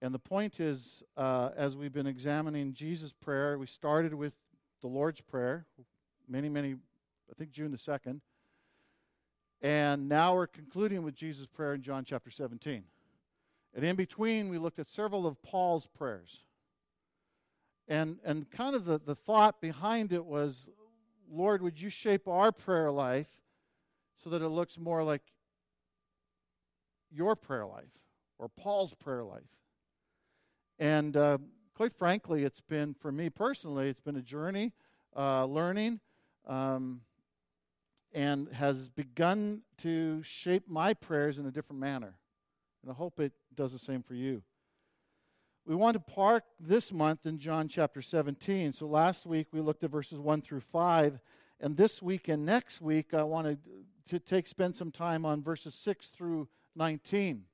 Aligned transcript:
And 0.00 0.14
the 0.14 0.18
point 0.18 0.60
is, 0.60 1.02
uh, 1.16 1.50
as 1.56 1.76
we've 1.76 1.92
been 1.92 2.06
examining 2.06 2.72
Jesus' 2.72 3.12
prayer, 3.12 3.58
we 3.58 3.66
started 3.66 4.14
with 4.14 4.34
the 4.80 4.86
Lord's 4.86 5.20
Prayer, 5.20 5.66
many, 6.28 6.48
many, 6.48 6.74
I 6.74 7.34
think 7.36 7.50
June 7.50 7.72
the 7.72 7.78
2nd. 7.78 8.20
And 9.60 10.08
now 10.08 10.34
we're 10.34 10.46
concluding 10.46 11.02
with 11.02 11.16
Jesus' 11.16 11.46
prayer 11.46 11.74
in 11.74 11.82
John 11.82 12.04
chapter 12.04 12.30
17. 12.30 12.84
And 13.74 13.84
in 13.84 13.96
between, 13.96 14.48
we 14.48 14.58
looked 14.58 14.78
at 14.78 14.88
several 14.88 15.26
of 15.26 15.42
Paul's 15.42 15.88
prayers. 15.88 16.44
And, 17.88 18.18
and 18.24 18.48
kind 18.50 18.76
of 18.76 18.84
the, 18.84 19.00
the 19.00 19.16
thought 19.16 19.60
behind 19.60 20.12
it 20.12 20.24
was 20.24 20.68
Lord, 21.30 21.60
would 21.60 21.80
you 21.80 21.90
shape 21.90 22.26
our 22.26 22.52
prayer 22.52 22.90
life 22.90 23.28
so 24.22 24.30
that 24.30 24.40
it 24.40 24.48
looks 24.48 24.78
more 24.78 25.02
like 25.02 25.22
your 27.10 27.36
prayer 27.36 27.66
life 27.66 27.90
or 28.38 28.48
Paul's 28.48 28.94
prayer 28.94 29.24
life? 29.24 29.42
And 30.78 31.16
uh, 31.16 31.38
quite 31.74 31.92
frankly, 31.92 32.44
it's 32.44 32.60
been, 32.60 32.94
for 32.94 33.10
me 33.10 33.30
personally, 33.30 33.88
it's 33.88 34.00
been 34.00 34.16
a 34.16 34.22
journey, 34.22 34.72
uh, 35.16 35.44
learning, 35.44 36.00
um, 36.46 37.00
and 38.12 38.48
has 38.52 38.88
begun 38.88 39.62
to 39.78 40.22
shape 40.22 40.68
my 40.68 40.94
prayers 40.94 41.38
in 41.38 41.46
a 41.46 41.50
different 41.50 41.80
manner. 41.80 42.16
And 42.82 42.90
I 42.90 42.94
hope 42.94 43.20
it 43.20 43.32
does 43.54 43.72
the 43.72 43.78
same 43.78 44.02
for 44.02 44.14
you. 44.14 44.42
We 45.66 45.74
want 45.74 45.94
to 45.94 46.00
park 46.00 46.44
this 46.58 46.92
month 46.92 47.26
in 47.26 47.38
John 47.38 47.68
chapter 47.68 48.00
17. 48.00 48.72
So 48.72 48.86
last 48.86 49.26
week 49.26 49.48
we 49.52 49.60
looked 49.60 49.84
at 49.84 49.90
verses 49.90 50.18
1 50.18 50.40
through 50.40 50.60
5. 50.60 51.20
And 51.60 51.76
this 51.76 52.00
week 52.00 52.28
and 52.28 52.46
next 52.46 52.80
week, 52.80 53.12
I 53.12 53.22
want 53.24 53.58
to, 54.08 54.18
take 54.18 54.46
spend 54.46 54.74
some 54.74 54.90
time 54.90 55.26
on 55.26 55.42
verses 55.42 55.74
6 55.74 56.08
through 56.08 56.48
19. 56.74 57.44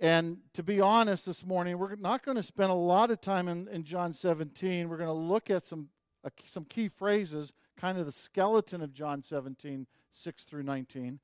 And 0.00 0.38
to 0.54 0.62
be 0.62 0.80
honest, 0.80 1.26
this 1.26 1.44
morning, 1.44 1.76
we're 1.76 1.96
not 1.96 2.24
going 2.24 2.36
to 2.36 2.42
spend 2.42 2.70
a 2.70 2.74
lot 2.74 3.10
of 3.10 3.20
time 3.20 3.48
in, 3.48 3.66
in 3.68 3.82
John 3.82 4.14
17. 4.14 4.88
We're 4.88 4.96
going 4.96 5.08
to 5.08 5.12
look 5.12 5.50
at 5.50 5.66
some, 5.66 5.88
uh, 6.24 6.30
some 6.46 6.64
key 6.64 6.88
phrases, 6.88 7.52
kind 7.76 7.98
of 7.98 8.06
the 8.06 8.12
skeleton 8.12 8.80
of 8.80 8.92
John 8.92 9.24
17, 9.24 9.86
6 10.12 10.44
through 10.44 10.62
19. 10.62 11.18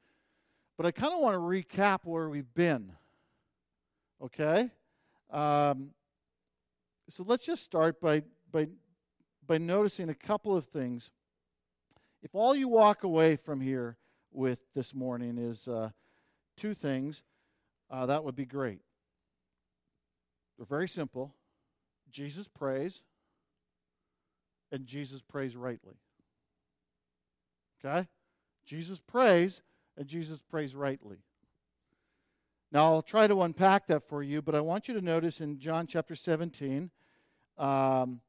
But 0.76 0.86
I 0.86 0.90
kind 0.90 1.12
of 1.12 1.20
want 1.20 1.34
to 1.34 1.38
recap 1.38 2.00
where 2.02 2.28
we've 2.28 2.52
been. 2.52 2.92
Okay? 4.20 4.70
Um, 5.30 5.90
so 7.08 7.24
let's 7.24 7.46
just 7.46 7.62
start 7.62 8.00
by, 8.00 8.22
by, 8.50 8.66
by 9.46 9.58
noticing 9.58 10.08
a 10.08 10.14
couple 10.14 10.56
of 10.56 10.64
things. 10.64 11.10
If 12.24 12.34
all 12.34 12.56
you 12.56 12.66
walk 12.66 13.04
away 13.04 13.36
from 13.36 13.60
here 13.60 13.98
with 14.32 14.62
this 14.74 14.94
morning 14.94 15.38
is 15.38 15.68
uh, 15.68 15.90
two 16.56 16.74
things, 16.74 17.22
uh, 17.94 18.06
that 18.06 18.24
would 18.24 18.34
be 18.34 18.44
great. 18.44 18.80
They're 20.56 20.66
very 20.66 20.88
simple. 20.88 21.32
Jesus 22.10 22.48
prays, 22.48 23.02
and 24.72 24.84
Jesus 24.84 25.22
prays 25.22 25.54
rightly. 25.54 25.94
Okay? 27.84 28.08
Jesus 28.66 28.98
prays, 28.98 29.62
and 29.96 30.08
Jesus 30.08 30.42
prays 30.42 30.74
rightly. 30.74 31.18
Now, 32.72 32.86
I'll 32.86 33.02
try 33.02 33.28
to 33.28 33.42
unpack 33.42 33.86
that 33.86 34.08
for 34.08 34.24
you, 34.24 34.42
but 34.42 34.56
I 34.56 34.60
want 34.60 34.88
you 34.88 34.94
to 34.94 35.00
notice 35.00 35.40
in 35.40 35.60
John 35.60 35.86
chapter 35.86 36.16
17, 36.16 36.90
um, 37.58 38.20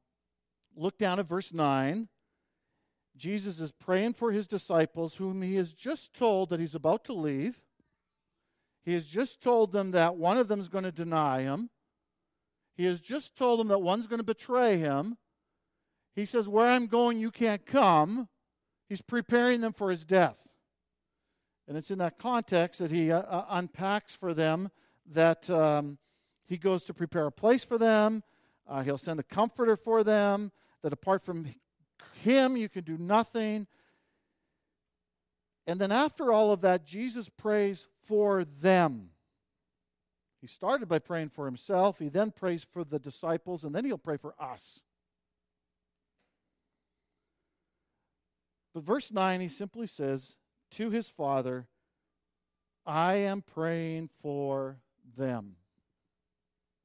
look 0.76 0.96
down 0.96 1.18
at 1.18 1.26
verse 1.26 1.52
9. 1.52 2.06
Jesus 3.16 3.58
is 3.58 3.72
praying 3.72 4.12
for 4.12 4.30
his 4.30 4.46
disciples, 4.46 5.16
whom 5.16 5.42
he 5.42 5.56
has 5.56 5.72
just 5.72 6.14
told 6.14 6.50
that 6.50 6.60
he's 6.60 6.76
about 6.76 7.04
to 7.06 7.12
leave. 7.12 7.60
He 8.86 8.92
has 8.92 9.08
just 9.08 9.42
told 9.42 9.72
them 9.72 9.90
that 9.90 10.14
one 10.14 10.38
of 10.38 10.46
them 10.46 10.60
is 10.60 10.68
going 10.68 10.84
to 10.84 10.92
deny 10.92 11.42
him. 11.42 11.70
He 12.76 12.84
has 12.84 13.00
just 13.00 13.36
told 13.36 13.58
them 13.58 13.66
that 13.68 13.80
one's 13.80 14.06
going 14.06 14.20
to 14.20 14.24
betray 14.24 14.78
him. 14.78 15.16
He 16.14 16.24
says, 16.24 16.48
Where 16.48 16.68
I'm 16.68 16.86
going, 16.86 17.18
you 17.18 17.32
can't 17.32 17.66
come. 17.66 18.28
He's 18.88 19.02
preparing 19.02 19.60
them 19.60 19.72
for 19.72 19.90
his 19.90 20.04
death. 20.04 20.36
And 21.66 21.76
it's 21.76 21.90
in 21.90 21.98
that 21.98 22.16
context 22.16 22.78
that 22.78 22.92
he 22.92 23.10
uh, 23.10 23.22
uh, 23.22 23.46
unpacks 23.50 24.14
for 24.14 24.32
them 24.32 24.70
that 25.10 25.50
um, 25.50 25.98
he 26.46 26.56
goes 26.56 26.84
to 26.84 26.94
prepare 26.94 27.26
a 27.26 27.32
place 27.32 27.64
for 27.64 27.78
them. 27.78 28.22
Uh, 28.68 28.84
he'll 28.84 28.98
send 28.98 29.18
a 29.18 29.24
comforter 29.24 29.76
for 29.76 30.04
them, 30.04 30.52
that 30.82 30.92
apart 30.92 31.24
from 31.24 31.46
him, 32.22 32.56
you 32.56 32.68
can 32.68 32.84
do 32.84 32.96
nothing. 32.96 33.66
And 35.66 35.80
then 35.80 35.90
after 35.90 36.30
all 36.30 36.52
of 36.52 36.60
that, 36.60 36.86
Jesus 36.86 37.28
prays 37.28 37.88
for 38.06 38.44
them. 38.44 39.10
He 40.40 40.46
started 40.46 40.88
by 40.88 40.98
praying 40.98 41.30
for 41.30 41.46
himself, 41.46 41.98
he 41.98 42.08
then 42.08 42.30
prays 42.30 42.64
for 42.64 42.84
the 42.84 42.98
disciples, 42.98 43.64
and 43.64 43.74
then 43.74 43.84
he'll 43.84 43.98
pray 43.98 44.16
for 44.16 44.34
us. 44.38 44.80
But 48.72 48.84
verse 48.84 49.10
9, 49.10 49.40
he 49.40 49.48
simply 49.48 49.86
says, 49.86 50.36
to 50.72 50.90
his 50.90 51.08
father, 51.08 51.66
I 52.84 53.14
am 53.14 53.42
praying 53.42 54.10
for 54.20 54.76
them. 55.16 55.56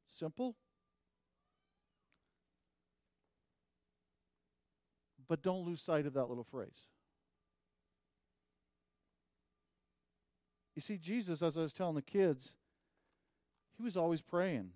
Simple. 0.07 0.55
But 5.27 5.41
don't 5.41 5.65
lose 5.65 5.81
sight 5.81 6.05
of 6.05 6.13
that 6.13 6.25
little 6.29 6.43
phrase. 6.43 6.87
You 10.81 10.95
see, 10.95 10.97
Jesus, 10.97 11.43
as 11.43 11.57
I 11.57 11.61
was 11.61 11.73
telling 11.73 11.93
the 11.93 12.01
kids, 12.01 12.55
he 13.77 13.83
was 13.83 13.95
always 13.95 14.19
praying. 14.19 14.71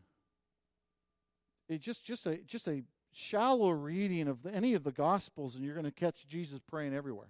It 1.67 1.81
just, 1.81 2.05
just 2.05 2.27
a 2.27 2.37
just 2.45 2.67
a 2.67 2.83
shallow 3.11 3.71
reading 3.71 4.27
of 4.27 4.45
any 4.45 4.75
of 4.75 4.83
the 4.83 4.91
gospels, 4.91 5.55
and 5.55 5.65
you're 5.65 5.73
going 5.73 5.83
to 5.83 5.89
catch 5.89 6.27
Jesus 6.27 6.59
praying 6.59 6.93
everywhere. 6.93 7.29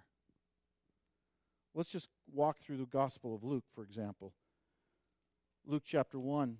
Let's 1.73 1.89
just 1.89 2.09
walk 2.33 2.57
through 2.57 2.75
the 2.75 2.85
Gospel 2.85 3.33
of 3.33 3.45
Luke, 3.45 3.63
for 3.73 3.81
example. 3.81 4.33
Luke 5.65 5.83
chapter 5.85 6.19
1. 6.19 6.57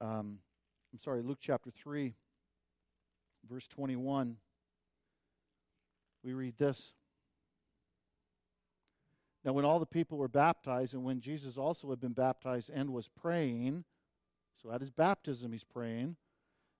Um, 0.00 0.38
I'm 0.92 0.98
sorry, 0.98 1.22
Luke 1.22 1.38
chapter 1.40 1.70
3, 1.70 2.16
verse 3.48 3.68
21. 3.68 4.34
We 6.24 6.32
read 6.32 6.58
this. 6.58 6.92
Now, 9.44 9.52
when 9.52 9.64
all 9.64 9.78
the 9.78 9.86
people 9.86 10.18
were 10.18 10.28
baptized, 10.28 10.94
and 10.94 11.04
when 11.04 11.20
Jesus 11.20 11.56
also 11.56 11.90
had 11.90 12.00
been 12.00 12.12
baptized 12.12 12.70
and 12.70 12.92
was 12.92 13.08
praying, 13.08 13.84
so 14.60 14.70
at 14.72 14.80
his 14.80 14.90
baptism 14.90 15.52
he's 15.52 15.64
praying, 15.64 16.16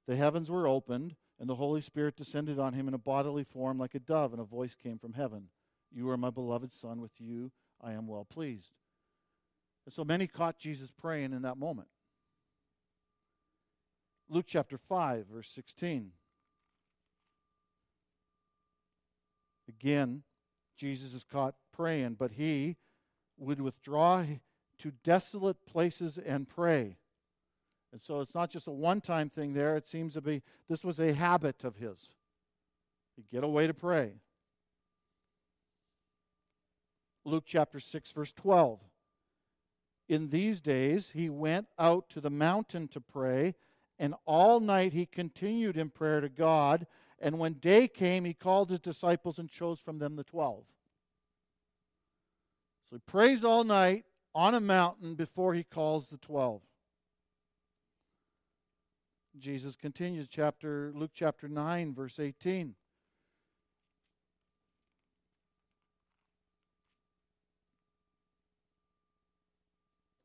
the 0.07 0.17
heavens 0.17 0.51
were 0.51 0.67
opened, 0.67 1.15
and 1.39 1.49
the 1.49 1.55
Holy 1.55 1.81
Spirit 1.81 2.17
descended 2.17 2.59
on 2.59 2.75
him 2.75 2.89
in 2.89 2.95
a 2.95 2.99
bodily 2.99 3.45
form 3.45 3.79
like 3.79 3.95
a 3.95 4.01
dove, 4.01 4.33
and 4.33 4.41
a 4.41 4.45
voice 4.45 4.75
came 4.75 4.99
from 4.99 5.13
heaven. 5.13 5.49
You 5.93 6.11
are 6.11 6.17
my 6.17 6.31
beloved 6.31 6.73
Son. 6.73 7.01
With 7.01 7.21
you 7.21 7.53
I 7.81 7.93
am 7.93 8.07
well 8.07 8.25
pleased. 8.25 8.73
And 9.87 9.95
so 9.95 10.05
many 10.05 10.27
caught 10.27 10.59
Jesus 10.59 10.91
praying 10.91 11.33
in 11.33 11.43
that 11.43 11.57
moment. 11.57 11.89
Luke 14.29 14.45
chapter 14.47 14.77
5, 14.77 15.27
verse 15.33 15.49
16. 15.49 16.11
Again, 19.69 20.23
Jesus 20.79 21.13
is 21.13 21.25
caught 21.25 21.57
praying, 21.73 22.15
but 22.19 22.33
he 22.33 22.77
would 23.37 23.61
withdraw 23.61 24.25
to 24.79 24.93
desolate 25.05 25.67
places 25.67 26.19
and 26.19 26.49
pray. 26.49 26.97
And 27.93 28.03
so 28.03 28.21
it's 28.21 28.35
not 28.35 28.51
just 28.51 28.67
a 28.67 28.71
one 28.71 29.01
time 29.01 29.29
thing 29.29 29.55
there. 29.55 29.77
It 29.77 29.89
seems 29.89 30.15
to 30.15 30.21
be 30.21 30.43
this 30.69 30.85
was 30.85 31.01
a 31.01 31.13
habit 31.13 31.65
of 31.65 31.77
his. 31.77 31.99
He'd 33.17 33.29
get 33.31 33.45
away 33.45 33.67
to 33.67 33.75
pray. 33.75 34.13
Luke 37.25 37.45
chapter 37.47 37.81
6, 37.81 38.13
verse 38.13 38.33
12. 38.33 38.81
In 40.09 40.31
these 40.31 40.61
days, 40.61 41.11
he 41.11 41.29
went 41.29 41.67
out 41.79 42.09
to 42.11 42.21
the 42.21 42.31
mountain 42.31 42.89
to 42.89 43.01
pray, 43.01 43.55
and 43.99 44.15
all 44.25 44.61
night 44.61 44.93
he 44.95 45.05
continued 45.05 45.77
in 45.77 45.91
prayer 45.91 46.21
to 46.21 46.29
God. 46.29 46.87
And 47.21 47.39
when 47.39 47.55
day 47.55 47.89
came, 47.89 48.25
he 48.25 48.35
called 48.35 48.71
his 48.71 48.81
disciples 48.81 49.39
and 49.39 49.51
chose 49.51 49.81
from 49.81 49.99
them 49.99 50.17
the 50.17 50.25
twelve. 50.25 50.65
So 52.89 52.97
he 52.97 53.01
prays 53.07 53.45
all 53.45 53.65
night 53.65 54.05
on 54.35 54.55
a 54.55 54.61
mountain 54.61 55.15
before 55.15 55.55
he 55.55 55.65
calls 55.65 56.09
the 56.09 56.17
twelve. 56.17 56.63
Jesus 59.39 59.77
continues, 59.77 60.27
chapter 60.29 60.93
Luke 60.95 61.13
chapter 61.15 61.49
9, 61.49 61.95
verse 61.95 62.19
18. 62.19 62.75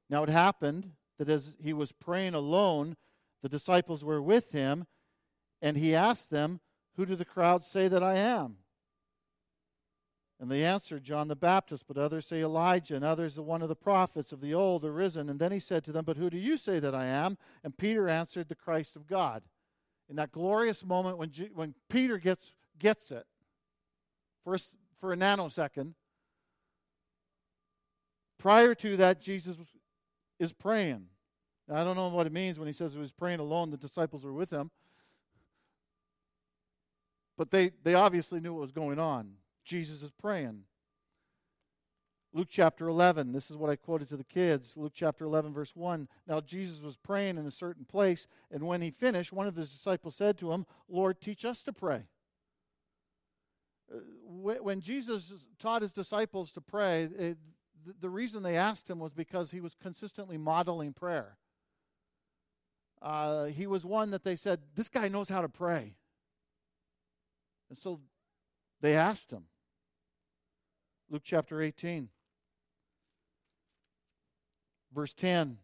Now 0.09 0.23
it 0.23 0.29
happened 0.29 0.91
that 1.17 1.29
as 1.29 1.57
he 1.61 1.73
was 1.73 1.91
praying 1.91 2.33
alone, 2.33 2.97
the 3.41 3.49
disciples 3.49 4.03
were 4.03 4.21
with 4.21 4.51
him, 4.51 4.87
and 5.61 5.77
he 5.77 5.93
asked 5.93 6.29
them, 6.29 6.59
Who 6.95 7.05
do 7.05 7.15
the 7.15 7.25
crowd 7.25 7.63
say 7.63 7.87
that 7.87 8.03
I 8.03 8.15
am? 8.17 8.57
And 10.39 10.51
they 10.51 10.65
answered, 10.65 11.03
John 11.03 11.29
the 11.29 11.35
Baptist, 11.35 11.85
but 11.87 11.97
others 11.97 12.27
say 12.27 12.41
Elijah, 12.41 12.95
and 12.95 13.05
others 13.05 13.35
the 13.35 13.41
one 13.41 13.61
of 13.61 13.69
the 13.69 13.75
prophets 13.75 14.31
of 14.31 14.41
the 14.41 14.53
old 14.53 14.83
arisen. 14.83 15.29
And 15.29 15.39
then 15.39 15.51
he 15.53 15.59
said 15.59 15.83
to 15.85 15.91
them, 15.91 16.03
But 16.03 16.17
who 16.17 16.29
do 16.29 16.37
you 16.37 16.57
say 16.57 16.79
that 16.79 16.93
I 16.93 17.05
am? 17.05 17.37
And 17.63 17.77
Peter 17.77 18.09
answered, 18.09 18.49
The 18.49 18.55
Christ 18.55 18.95
of 18.95 19.07
God. 19.07 19.43
In 20.09 20.17
that 20.17 20.31
glorious 20.31 20.83
moment 20.83 21.17
when, 21.17 21.31
G- 21.31 21.49
when 21.53 21.75
Peter 21.89 22.17
gets, 22.17 22.53
gets 22.77 23.09
it, 23.09 23.25
for 24.43 24.55
a, 24.55 24.59
for 24.99 25.13
a 25.13 25.15
nanosecond, 25.15 25.93
prior 28.37 28.75
to 28.75 28.97
that, 28.97 29.21
Jesus 29.21 29.55
is 30.39 30.51
praying. 30.51 31.05
Now, 31.69 31.75
I 31.75 31.83
don't 31.85 31.95
know 31.95 32.09
what 32.09 32.27
it 32.27 32.33
means 32.33 32.59
when 32.59 32.67
he 32.67 32.73
says 32.73 32.93
he 32.93 32.99
was 32.99 33.13
praying 33.13 33.39
alone, 33.39 33.71
the 33.71 33.77
disciples 33.77 34.25
were 34.25 34.33
with 34.33 34.51
him. 34.51 34.71
But 37.37 37.51
they, 37.51 37.71
they 37.83 37.93
obviously 37.93 38.39
knew 38.39 38.53
what 38.53 38.61
was 38.61 38.71
going 38.71 38.99
on. 38.99 39.33
Jesus 39.63 40.03
is 40.03 40.11
praying. 40.11 40.63
Luke 42.35 42.47
chapter 42.49 42.87
11, 42.87 43.31
this 43.31 43.51
is 43.51 43.57
what 43.57 43.69
I 43.69 43.75
quoted 43.75 44.09
to 44.09 44.17
the 44.17 44.23
kids. 44.23 44.75
Luke 44.75 44.93
chapter 44.95 45.23
11, 45.25 45.53
verse 45.53 45.75
1. 45.75 46.07
Now, 46.27 46.41
Jesus 46.41 46.81
was 46.81 46.97
praying 46.97 47.37
in 47.37 47.45
a 47.45 47.51
certain 47.51 47.85
place, 47.85 48.27
and 48.49 48.65
when 48.65 48.81
he 48.81 48.89
finished, 48.89 49.31
one 49.31 49.45
of 49.45 49.55
his 49.55 49.71
disciples 49.71 50.15
said 50.15 50.39
to 50.39 50.51
him, 50.51 50.65
Lord, 50.89 51.21
teach 51.21 51.45
us 51.45 51.61
to 51.63 51.73
pray. 51.73 52.07
Uh, 53.93 53.99
when 54.25 54.81
Jesus 54.81 55.31
taught 55.59 55.83
his 55.83 55.93
disciples 55.93 56.51
to 56.53 56.61
pray, 56.61 57.03
it, 57.03 57.37
the 57.99 58.09
reason 58.09 58.41
they 58.41 58.55
asked 58.55 58.89
him 58.89 58.97
was 58.97 59.13
because 59.13 59.51
he 59.51 59.61
was 59.61 59.75
consistently 59.75 60.37
modeling 60.37 60.93
prayer. 60.93 61.37
Uh, 62.99 63.45
he 63.45 63.67
was 63.67 63.85
one 63.85 64.09
that 64.09 64.23
they 64.23 64.35
said, 64.35 64.61
This 64.75 64.89
guy 64.89 65.07
knows 65.07 65.29
how 65.29 65.41
to 65.41 65.49
pray. 65.49 65.97
And 67.69 67.77
so 67.77 68.01
they 68.81 68.95
asked 68.95 69.31
him. 69.31 69.45
Luke 71.09 71.23
chapter 71.23 71.61
18, 71.61 72.09
verse 74.93 75.13
10. 75.13 75.57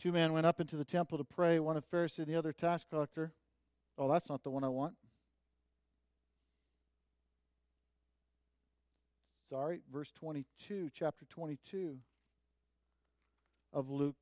Two 0.00 0.12
men 0.12 0.32
went 0.32 0.46
up 0.46 0.60
into 0.60 0.76
the 0.76 0.84
temple 0.84 1.18
to 1.18 1.24
pray, 1.24 1.58
one 1.58 1.76
a 1.76 1.82
Pharisee 1.82 2.18
and 2.18 2.26
the 2.26 2.34
other 2.34 2.50
a 2.50 2.54
tax 2.54 2.84
collector. 2.88 3.32
Oh, 3.98 4.10
that's 4.10 4.30
not 4.30 4.42
the 4.42 4.50
one 4.50 4.64
I 4.64 4.68
want. 4.68 4.94
Sorry, 9.50 9.80
verse 9.92 10.10
22, 10.12 10.90
chapter 10.94 11.24
22 11.26 11.98
of 13.72 13.90
Luke. 13.90 14.16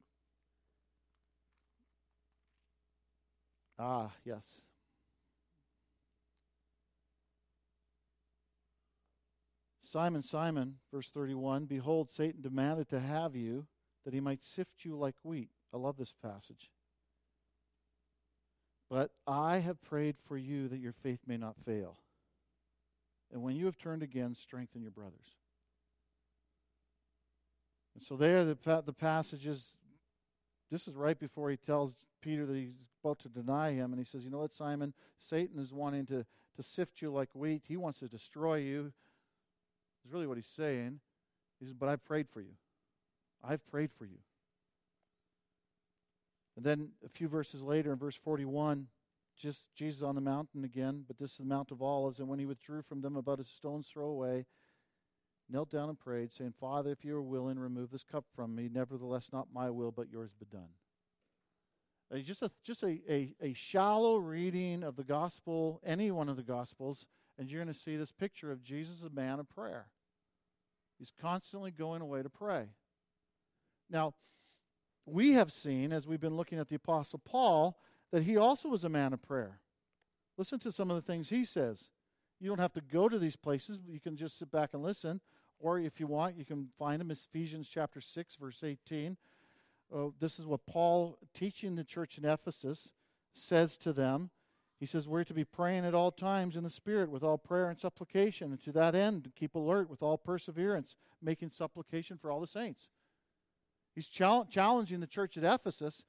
Ah, 3.79 4.11
yes. 4.25 4.68
Simon, 9.91 10.23
Simon, 10.23 10.75
verse 10.93 11.09
31 11.09 11.65
Behold, 11.65 12.11
Satan 12.11 12.43
demanded 12.43 12.91
to 12.91 13.01
have 13.01 13.35
you 13.35 13.67
that 14.05 14.13
he 14.13 14.21
might 14.21 14.45
sift 14.45 14.85
you 14.85 14.95
like 14.95 15.15
wheat. 15.23 15.49
I 15.73 15.79
love 15.79 15.97
this 15.97 16.13
passage. 16.23 16.71
But 18.91 19.13
I 19.27 19.59
have 19.59 19.83
prayed 19.83 20.17
for 20.27 20.37
you 20.37 20.69
that 20.69 20.79
your 20.79 20.93
faith 20.93 21.21
may 21.27 21.39
not 21.39 21.57
fail. 21.65 21.97
And 23.33 23.43
when 23.43 23.57
you 23.57 23.65
have 23.67 23.79
turned 23.79 24.03
again, 24.03 24.35
strengthen 24.35 24.83
your 24.83 24.91
brothers. 24.91 25.37
And 27.95 28.05
so, 28.05 28.17
there, 28.17 28.45
the, 28.45 28.83
the 28.85 28.93
passage 28.93 29.47
is 29.47 29.75
this 30.71 30.87
is 30.87 30.97
right 30.97 31.19
before 31.19 31.51
he 31.51 31.57
tells 31.57 31.95
Peter 32.21 32.45
that 32.45 32.55
he's 32.55 32.73
about 33.03 33.21
to 33.21 33.29
deny 33.29 33.73
him. 33.73 33.93
And 33.93 33.99
he 33.99 34.05
says, 34.05 34.25
You 34.25 34.31
know 34.31 34.41
what, 34.41 34.55
Simon? 34.55 34.93
Satan 35.19 35.59
is 35.59 35.73
wanting 35.73 36.05
to, 36.07 36.27
to 36.57 36.63
sift 36.63 37.01
you 37.01 37.11
like 37.11 37.31
wheat, 37.33 37.63
he 37.67 37.79
wants 37.79 38.01
to 38.01 38.07
destroy 38.07 38.57
you 38.57 38.93
is 40.09 40.13
really 40.13 40.27
what 40.27 40.37
he's 40.37 40.47
saying. 40.47 41.01
He 41.61 41.67
says, 41.67 41.75
But 41.75 41.89
I 41.89 41.97
prayed 41.97 42.29
for 42.29 42.41
you. 42.41 42.55
I've 43.43 43.65
prayed 43.67 43.93
for 43.93 44.05
you. 44.05 44.19
And 46.57 46.65
then 46.65 46.89
a 47.05 47.09
few 47.09 47.29
verses 47.29 47.63
later, 47.63 47.93
in 47.93 47.99
verse 47.99 48.17
41, 48.17 48.89
just 49.37 49.65
Jesus 49.77 50.03
on 50.03 50.17
the 50.17 50.21
mountain 50.21 50.65
again, 50.65 51.05
but 51.07 51.19
this 51.19 51.33
is 51.33 51.37
the 51.39 51.45
Mount 51.45 51.71
of 51.71 51.81
Olives. 51.81 52.19
And 52.19 52.29
when 52.29 52.41
he 52.41 52.47
withdrew 52.47 52.83
from 52.83 53.01
them 53.01 53.17
about 53.17 53.39
a 53.39 53.45
stone's 53.45 53.87
throw 53.87 54.07
away, 54.07 54.47
knelt 55.49 55.71
down 55.71 55.89
and 55.89 55.99
prayed, 55.99 56.33
saying, 56.33 56.55
Father, 56.59 56.91
if 56.91 57.05
you 57.05 57.15
are 57.15 57.23
willing, 57.23 57.59
remove 57.59 57.91
this 57.91 58.03
cup 58.03 58.25
from 58.35 58.57
me. 58.57 58.69
Nevertheless, 58.73 59.29
not 59.33 59.49
my 59.55 59.71
will, 59.71 59.93
but 59.93 60.11
yours 60.11 60.31
be 60.39 60.47
done. 60.47 60.71
Just 62.25 62.43
a, 62.43 62.51
just 62.65 62.83
a, 62.83 62.99
a, 63.09 63.35
a 63.41 63.53
shallow 63.53 64.17
reading 64.17 64.83
of 64.83 64.97
the 64.97 65.05
gospel, 65.05 65.81
any 65.85 66.11
one 66.11 66.29
of 66.29 66.37
the 66.37 66.43
gospels, 66.43 67.07
and 67.39 67.51
you're 67.51 67.63
going 67.63 67.73
to 67.73 67.79
see 67.79 67.97
this 67.97 68.11
picture 68.11 68.51
of 68.51 68.63
Jesus, 68.65 69.03
a 69.03 69.11
man 69.11 69.39
of 69.39 69.49
prayer. 69.49 69.87
He's 70.99 71.13
constantly 71.21 71.71
going 71.71 72.03
away 72.03 72.23
to 72.23 72.29
pray. 72.29 72.67
Now, 73.91 74.15
we 75.07 75.33
have 75.33 75.53
seen, 75.53 75.93
as 75.93 76.07
we've 76.07 76.21
been 76.21 76.37
looking 76.37 76.59
at 76.59 76.69
the 76.69 76.75
Apostle 76.77 77.21
Paul, 77.25 77.79
that 78.11 78.25
he 78.25 78.37
also 78.37 78.69
was 78.69 78.85
a 78.85 78.89
man 78.89 79.13
of 79.13 79.23
prayer. 79.23 79.61
Listen 80.37 80.59
to 80.61 80.73
some 80.73 80.91
of 80.91 80.97
the 80.97 81.03
things 81.03 81.31
he 81.31 81.45
says. 81.45 81.91
You 82.41 82.49
don't 82.49 82.61
have 82.61 82.75
to 82.75 82.81
go 82.81 83.09
to 83.09 83.19
these 83.19 83.37
places, 83.37 83.79
you 83.89 84.01
can 84.01 84.17
just 84.17 84.39
sit 84.39 84.51
back 84.51 84.71
and 84.73 84.83
listen. 84.83 85.21
Or 85.61 85.79
if 85.79 85.99
you 85.99 86.07
want, 86.07 86.37
you 86.37 86.45
can 86.45 86.69
find 86.79 87.01
them. 87.01 87.11
Ephesians 87.11 87.69
chapter 87.69 88.01
6, 88.01 88.37
verse 88.37 88.63
18. 88.63 89.17
Uh, 89.93 90.09
this 90.21 90.39
is 90.39 90.47
what 90.47 90.67
Paul, 90.67 91.19
teaching 91.35 91.75
the 91.75 91.83
church 91.83 92.17
in 92.19 92.25
Ephesus, 92.25 92.91
says 93.35 93.77
to 93.79 93.93
them. 93.93 94.31
He 94.79 94.87
says, 94.87 95.09
We're 95.09 95.25
to 95.25 95.35
be 95.35 95.45
praying 95.45 95.85
at 95.85 95.95
all 95.95 96.13
times 96.13 96.57
in 96.57 96.63
the 96.63 96.71
Spirit 96.71 97.11
with 97.11 97.23
all 97.23 97.39
prayer 97.39 97.69
and 97.69 97.79
supplication. 97.79 98.53
And 98.53 98.63
to 98.65 98.73
that 98.73 98.95
end, 98.95 99.33
keep 99.35 99.55
alert 99.55 99.91
with 99.91 100.03
all 100.03 100.17
perseverance, 100.17 100.95
making 101.23 101.51
supplication 101.51 102.17
for 102.17 102.31
all 102.31 102.41
the 102.41 102.47
saints. 102.47 102.89
He's 103.95 104.09
challenging 104.09 105.01
the 105.01 105.07
church 105.07 105.37
at 105.37 105.43
Ephesus 105.43 106.05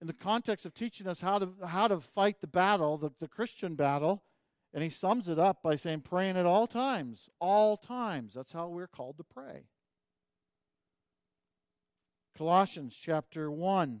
in 0.00 0.06
the 0.06 0.12
context 0.12 0.66
of 0.66 0.74
teaching 0.74 1.06
us 1.06 1.20
how 1.20 1.38
to, 1.38 1.52
how 1.66 1.86
to 1.86 2.00
fight 2.00 2.40
the 2.40 2.46
battle, 2.46 2.98
the, 2.98 3.12
the 3.20 3.28
Christian 3.28 3.76
battle. 3.76 4.24
And 4.72 4.82
he 4.82 4.90
sums 4.90 5.28
it 5.28 5.38
up 5.38 5.62
by 5.62 5.76
saying, 5.76 6.00
praying 6.00 6.36
at 6.36 6.46
all 6.46 6.66
times. 6.66 7.28
All 7.38 7.76
times. 7.76 8.34
That's 8.34 8.52
how 8.52 8.68
we're 8.68 8.86
called 8.88 9.18
to 9.18 9.24
pray. 9.24 9.64
Colossians 12.36 12.96
chapter 13.00 13.50
1 13.50 14.00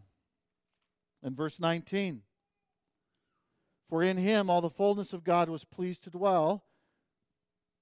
and 1.22 1.36
verse 1.36 1.60
19. 1.60 2.22
For 3.90 4.04
in 4.04 4.16
him 4.16 4.48
all 4.48 4.60
the 4.60 4.70
fullness 4.70 5.12
of 5.12 5.24
God 5.24 5.48
was 5.48 5.64
pleased 5.64 6.04
to 6.04 6.10
dwell. 6.10 6.64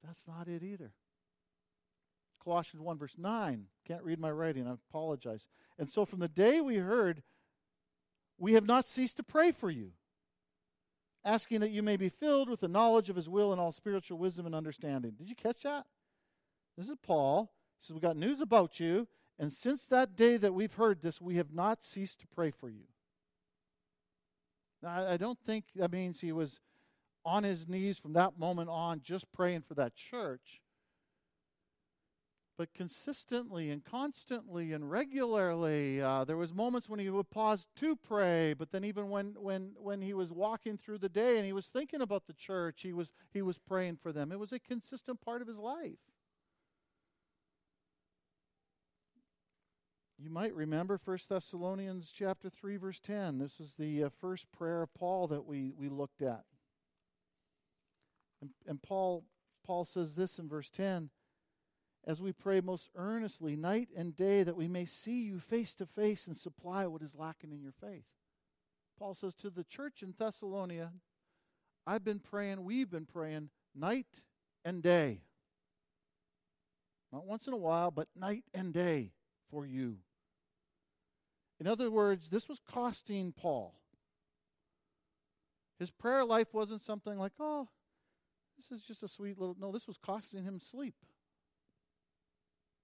That's 0.03 0.27
not 0.27 0.49
it 0.49 0.63
either. 0.63 0.93
Colossians 2.43 2.83
1, 2.83 2.97
verse 2.97 3.17
9. 3.19 3.67
Can't 3.87 4.03
read 4.03 4.19
my 4.19 4.31
writing, 4.31 4.67
I 4.67 4.73
apologize. 4.73 5.49
And 5.79 5.91
so 5.91 6.07
from 6.07 6.21
the 6.21 6.29
day 6.29 6.63
we 6.63 6.77
heard, 6.77 7.23
we 8.39 8.55
have 8.55 8.65
not 8.65 8.89
ceased 8.89 9.19
to 9.19 9.23
pray 9.23 9.53
for 9.53 9.71
you, 9.71 9.91
asking 11.27 11.61
that 11.61 11.73
you 11.73 11.83
may 11.83 11.99
be 11.99 12.09
filled 12.09 12.49
with 12.49 12.61
the 12.61 12.69
knowledge 12.69 13.11
of 13.11 13.17
his 13.17 13.29
will 13.29 13.53
and 13.53 13.61
all 13.61 13.73
spiritual 13.73 14.17
wisdom 14.17 14.47
and 14.47 14.55
understanding. 14.55 15.13
Did 15.19 15.29
you 15.29 15.37
catch 15.37 15.63
that? 15.65 15.85
This 16.79 16.89
is 16.89 16.97
Paul. 17.03 17.53
He 17.79 17.87
says, 17.87 17.95
We 17.95 18.01
got 18.01 18.17
news 18.17 18.41
about 18.41 18.81
you, 18.81 19.09
and 19.39 19.53
since 19.53 19.85
that 19.87 20.17
day 20.17 20.39
that 20.39 20.55
we've 20.55 20.75
heard 20.75 21.03
this, 21.03 21.21
we 21.21 21.37
have 21.37 21.53
not 21.53 21.85
ceased 21.85 22.21
to 22.21 22.27
pray 22.27 22.51
for 22.51 22.71
you. 22.71 22.85
Now, 24.83 25.07
I 25.09 25.17
don't 25.17 25.39
think 25.45 25.65
that 25.75 25.93
means 25.93 26.21
he 26.21 26.33
was 26.33 26.61
on 27.25 27.45
his 27.45 27.69
knees 27.69 27.99
from 27.99 28.13
that 28.15 28.39
moment 28.39 28.71
on 28.71 29.01
just 29.03 29.31
praying 29.33 29.63
for 29.63 29.75
that 29.75 29.95
church. 29.95 30.61
But 32.57 32.75
consistently 32.75 33.71
and 33.71 33.85
constantly 33.85 34.73
and 34.73 34.91
regularly, 34.91 36.03
uh, 36.03 36.25
there 36.25 36.37
was 36.37 36.53
moments 36.53 36.89
when 36.89 36.99
he 36.99 37.09
would 37.09 37.31
pause 37.31 37.67
to 37.77 37.95
pray. 37.95 38.53
But 38.53 38.73
then, 38.73 38.85
even 38.85 39.11
when, 39.11 39.37
when, 39.39 39.73
when 39.81 40.03
he 40.03 40.13
was 40.13 40.33
walking 40.33 40.77
through 40.77 40.99
the 40.99 41.09
day 41.09 41.37
and 41.37 41.47
he 41.47 41.53
was 41.53 41.67
thinking 41.67 42.01
about 42.01 42.27
the 42.27 42.33
church, 42.33 42.81
he 42.83 42.93
was 42.93 43.13
he 43.33 43.43
was 43.43 43.59
praying 43.59 43.99
for 44.03 44.13
them. 44.13 44.33
It 44.33 44.41
was 44.41 44.53
a 44.53 44.59
consistent 44.59 45.21
part 45.21 45.41
of 45.41 45.47
his 45.47 45.57
life. 45.57 45.99
You 50.21 50.31
might 50.31 50.55
remember 50.55 51.01
1 51.03 51.19
Thessalonians 51.29 52.13
chapter 52.13 52.51
3 52.51 52.77
verse 52.77 52.99
10. 53.01 53.39
This 53.39 53.61
is 53.61 53.75
the 53.79 54.05
uh, 54.05 54.09
first 54.21 54.51
prayer 54.51 54.83
of 54.83 54.93
Paul 54.93 55.29
that 55.29 55.47
we, 55.47 55.73
we 55.77 55.89
looked 55.89 56.23
at. 56.23 56.43
And, 58.41 58.51
and 58.67 58.83
Paul 58.83 59.25
Paul 59.69 59.85
says 59.85 60.15
this 60.15 60.39
in 60.39 60.49
verse 60.49 60.71
10, 60.71 61.11
as 62.07 62.23
we 62.23 62.33
pray 62.33 62.63
most 62.63 62.89
earnestly 62.97 63.55
night 63.55 63.91
and 63.95 64.17
day 64.17 64.43
that 64.43 64.57
we 64.57 64.67
may 64.67 64.87
see 64.87 65.25
you 65.25 65.39
face 65.39 65.75
to 65.75 65.85
face 65.85 66.27
and 66.27 66.39
supply 66.39 66.87
what 66.87 67.03
is 67.03 67.15
lacking 67.15 67.53
in 67.53 67.61
your 67.61 67.75
faith. 67.79 68.07
Paul 68.99 69.15
says 69.15 69.35
to 69.35 69.51
the 69.51 69.65
church 69.65 70.03
in 70.03 70.15
Thessalonica, 70.19 70.93
I've 71.87 72.03
been 72.03 72.19
praying, 72.19 72.65
we've 72.65 72.91
been 72.91 73.05
praying 73.05 73.51
night 73.75 74.23
and 74.65 74.83
day. 74.83 75.21
Not 77.13 77.27
once 77.27 77.47
in 77.47 77.53
a 77.53 77.59
while, 77.59 77.91
but 77.91 78.09
night 78.17 78.45
and 78.55 78.73
day 78.73 79.13
for 79.51 79.67
you. 79.67 79.99
In 81.61 81.67
other 81.67 81.91
words, 81.91 82.29
this 82.29 82.49
was 82.49 82.61
costing 82.61 83.33
Paul. 83.33 83.75
His 85.79 85.91
prayer 85.91 86.25
life 86.25 86.49
wasn't 86.53 86.83
something 86.83 87.19
like, 87.19 87.33
oh, 87.39 87.69
this 88.57 88.79
is 88.79 88.87
just 88.87 89.03
a 89.03 89.09
sweet 89.09 89.39
little. 89.39 89.57
No, 89.59 89.73
this 89.73 89.87
was 89.87 89.97
costing 89.97 90.45
him 90.45 90.61
sleep. 90.61 90.95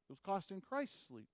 It 0.09 0.12
was 0.12 0.21
costing 0.25 0.61
Christ 0.61 1.07
sleep. 1.09 1.28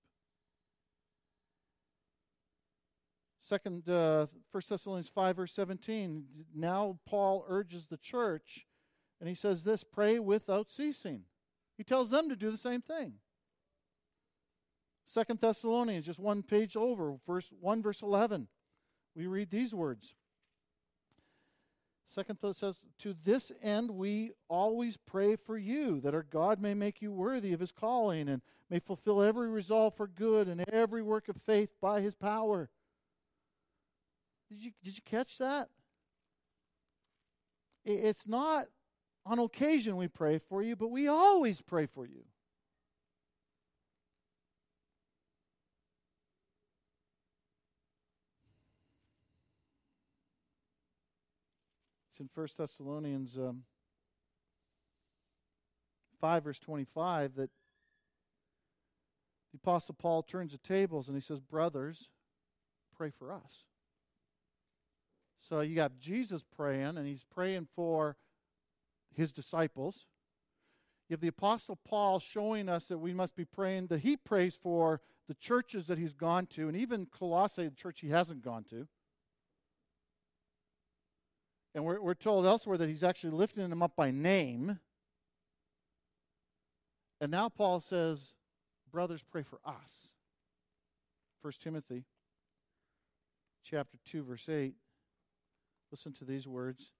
Second, 3.41 3.89
uh, 3.89 4.27
1 4.51 4.63
Thessalonians 4.69 5.09
5, 5.09 5.35
verse 5.35 5.51
17. 5.53 6.23
Now 6.55 6.99
Paul 7.05 7.43
urges 7.49 7.87
the 7.87 7.97
church, 7.97 8.65
and 9.19 9.27
he 9.27 9.35
says 9.35 9.63
this 9.63 9.83
pray 9.83 10.19
without 10.19 10.69
ceasing. 10.69 11.23
He 11.77 11.83
tells 11.83 12.11
them 12.11 12.29
to 12.29 12.35
do 12.35 12.49
the 12.49 12.57
same 12.57 12.81
thing. 12.81 13.15
Second 15.11 15.41
Thessalonians, 15.41 16.05
just 16.05 16.19
one 16.19 16.41
page 16.41 16.77
over, 16.77 17.15
verse 17.27 17.51
1, 17.59 17.81
verse 17.81 18.01
11. 18.01 18.47
We 19.13 19.27
read 19.27 19.51
these 19.51 19.73
words. 19.73 20.15
Second 22.07 22.37
says, 22.55 22.77
To 22.99 23.13
this 23.21 23.51
end 23.61 23.91
we 23.91 24.31
always 24.47 24.95
pray 24.95 25.35
for 25.35 25.57
you, 25.57 25.99
that 25.99 26.15
our 26.15 26.23
God 26.23 26.61
may 26.61 26.73
make 26.73 27.01
you 27.01 27.11
worthy 27.11 27.51
of 27.51 27.59
his 27.59 27.73
calling 27.73 28.29
and 28.29 28.41
may 28.69 28.79
fulfill 28.79 29.21
every 29.21 29.49
resolve 29.49 29.95
for 29.95 30.07
good 30.07 30.47
and 30.47 30.63
every 30.69 31.01
work 31.01 31.27
of 31.27 31.35
faith 31.35 31.71
by 31.81 31.99
his 31.99 32.15
power. 32.15 32.69
Did 34.49 34.63
you, 34.63 34.71
did 34.81 34.95
you 34.95 35.03
catch 35.03 35.37
that? 35.39 35.67
It's 37.83 38.29
not 38.29 38.67
on 39.25 39.39
occasion 39.39 39.97
we 39.97 40.07
pray 40.07 40.37
for 40.37 40.63
you, 40.63 40.77
but 40.77 40.87
we 40.87 41.09
always 41.09 41.59
pray 41.59 41.85
for 41.85 42.05
you. 42.05 42.23
It's 52.11 52.19
in 52.19 52.29
1 52.35 52.47
Thessalonians 52.57 53.37
um, 53.37 53.63
5, 56.19 56.43
verse 56.43 56.59
25, 56.59 57.35
that 57.35 57.49
the 59.53 59.57
Apostle 59.63 59.95
Paul 59.97 60.21
turns 60.21 60.51
the 60.51 60.57
tables 60.57 61.07
and 61.07 61.15
he 61.15 61.21
says, 61.21 61.39
Brothers, 61.39 62.09
pray 62.97 63.11
for 63.17 63.31
us. 63.31 63.63
So 65.39 65.61
you 65.61 65.73
got 65.73 65.99
Jesus 65.99 66.43
praying, 66.53 66.97
and 66.97 67.07
he's 67.07 67.23
praying 67.23 67.69
for 67.73 68.17
his 69.15 69.31
disciples. 69.31 70.05
You 71.07 71.13
have 71.13 71.21
the 71.21 71.29
Apostle 71.29 71.77
Paul 71.77 72.19
showing 72.19 72.67
us 72.67 72.85
that 72.85 72.97
we 72.97 73.13
must 73.13 73.37
be 73.37 73.45
praying, 73.45 73.87
that 73.87 74.01
he 74.01 74.17
prays 74.17 74.59
for 74.61 74.99
the 75.29 75.33
churches 75.33 75.87
that 75.87 75.97
he's 75.97 76.13
gone 76.13 76.45
to, 76.47 76.67
and 76.67 76.75
even 76.75 77.05
Colossae, 77.05 77.69
the 77.69 77.75
church 77.75 78.01
he 78.01 78.09
hasn't 78.09 78.43
gone 78.43 78.65
to. 78.69 78.89
And 81.73 81.85
we're, 81.85 82.01
we're 82.01 82.13
told 82.13 82.45
elsewhere 82.45 82.77
that 82.77 82.89
he's 82.89 83.03
actually 83.03 83.31
lifting 83.31 83.69
them 83.69 83.81
up 83.81 83.95
by 83.95 84.11
name. 84.11 84.79
And 87.19 87.31
now 87.31 87.49
Paul 87.49 87.79
says, 87.79 88.33
Brothers, 88.91 89.23
pray 89.23 89.43
for 89.43 89.59
us. 89.65 90.09
1 91.41 91.53
Timothy 91.61 92.03
chapter 93.63 93.97
2, 94.05 94.23
verse 94.23 94.49
8. 94.49 94.75
Listen 95.91 96.13
to 96.13 96.25
these 96.25 96.47
words. 96.47 96.91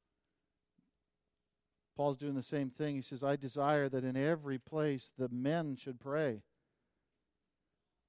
Paul's 1.95 2.17
doing 2.17 2.35
the 2.35 2.43
same 2.43 2.69
thing. 2.69 2.95
He 2.95 3.01
says, 3.01 3.23
I 3.23 3.35
desire 3.35 3.89
that 3.89 4.03
in 4.03 4.15
every 4.15 4.57
place 4.57 5.11
the 5.17 5.29
men 5.29 5.75
should 5.75 5.99
pray, 5.99 6.43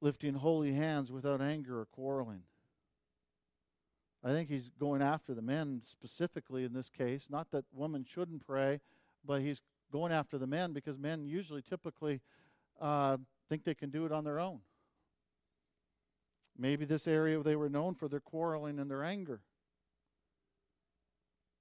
lifting 0.00 0.34
holy 0.34 0.72
hands 0.74 1.10
without 1.10 1.40
anger 1.40 1.80
or 1.80 1.86
quarreling. 1.86 2.42
I 4.24 4.30
think 4.30 4.48
he's 4.48 4.70
going 4.78 5.02
after 5.02 5.34
the 5.34 5.42
men 5.42 5.82
specifically 5.84 6.64
in 6.64 6.72
this 6.72 6.88
case. 6.88 7.26
Not 7.28 7.50
that 7.50 7.64
women 7.72 8.04
shouldn't 8.08 8.46
pray, 8.46 8.80
but 9.24 9.40
he's 9.40 9.62
going 9.90 10.12
after 10.12 10.38
the 10.38 10.46
men 10.46 10.72
because 10.72 10.96
men 10.96 11.26
usually 11.26 11.62
typically 11.62 12.20
uh, 12.80 13.16
think 13.48 13.64
they 13.64 13.74
can 13.74 13.90
do 13.90 14.06
it 14.06 14.12
on 14.12 14.24
their 14.24 14.38
own. 14.38 14.60
Maybe 16.56 16.84
this 16.84 17.08
area 17.08 17.42
they 17.42 17.56
were 17.56 17.68
known 17.68 17.94
for 17.94 18.08
their 18.08 18.20
quarreling 18.20 18.78
and 18.78 18.90
their 18.90 19.02
anger. 19.02 19.40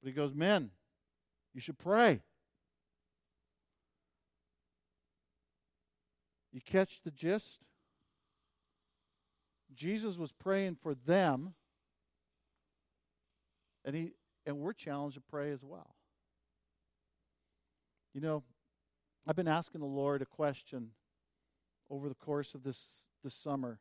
But 0.01 0.09
he 0.09 0.13
goes, 0.13 0.33
Men, 0.33 0.71
you 1.53 1.61
should 1.61 1.79
pray. 1.79 2.21
You 6.51 6.61
catch 6.61 7.01
the 7.01 7.11
gist? 7.11 7.61
Jesus 9.73 10.17
was 10.17 10.31
praying 10.31 10.77
for 10.81 10.93
them 10.93 11.53
and 13.85 13.95
he 13.95 14.13
and 14.45 14.57
we're 14.57 14.73
challenged 14.73 15.15
to 15.15 15.21
pray 15.21 15.51
as 15.51 15.63
well. 15.63 15.95
You 18.13 18.21
know, 18.21 18.43
I've 19.27 19.35
been 19.35 19.47
asking 19.47 19.81
the 19.81 19.87
Lord 19.87 20.21
a 20.21 20.25
question 20.25 20.89
over 21.89 22.09
the 22.09 22.15
course 22.15 22.53
of 22.53 22.63
this 22.63 23.03
this 23.23 23.35
summer. 23.35 23.79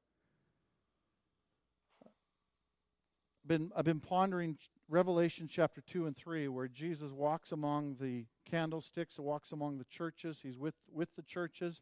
Been 3.47 3.73
I've 3.75 3.85
been 3.85 4.01
pondering 4.01 4.59
Revelation 4.89 5.49
chapter 5.51 5.81
2 5.81 6.07
and 6.07 6.17
3 6.17 6.49
where 6.49 6.69
Jesus 6.69 7.11
walks 7.11 7.53
among 7.53 7.97
the 8.01 8.27
candlesticks, 8.45 9.19
walks 9.19 9.53
among 9.53 9.79
the 9.79 9.85
churches, 9.85 10.41
he's 10.43 10.59
with 10.59 10.75
with 10.93 11.09
the 11.17 11.23
churches 11.23 11.81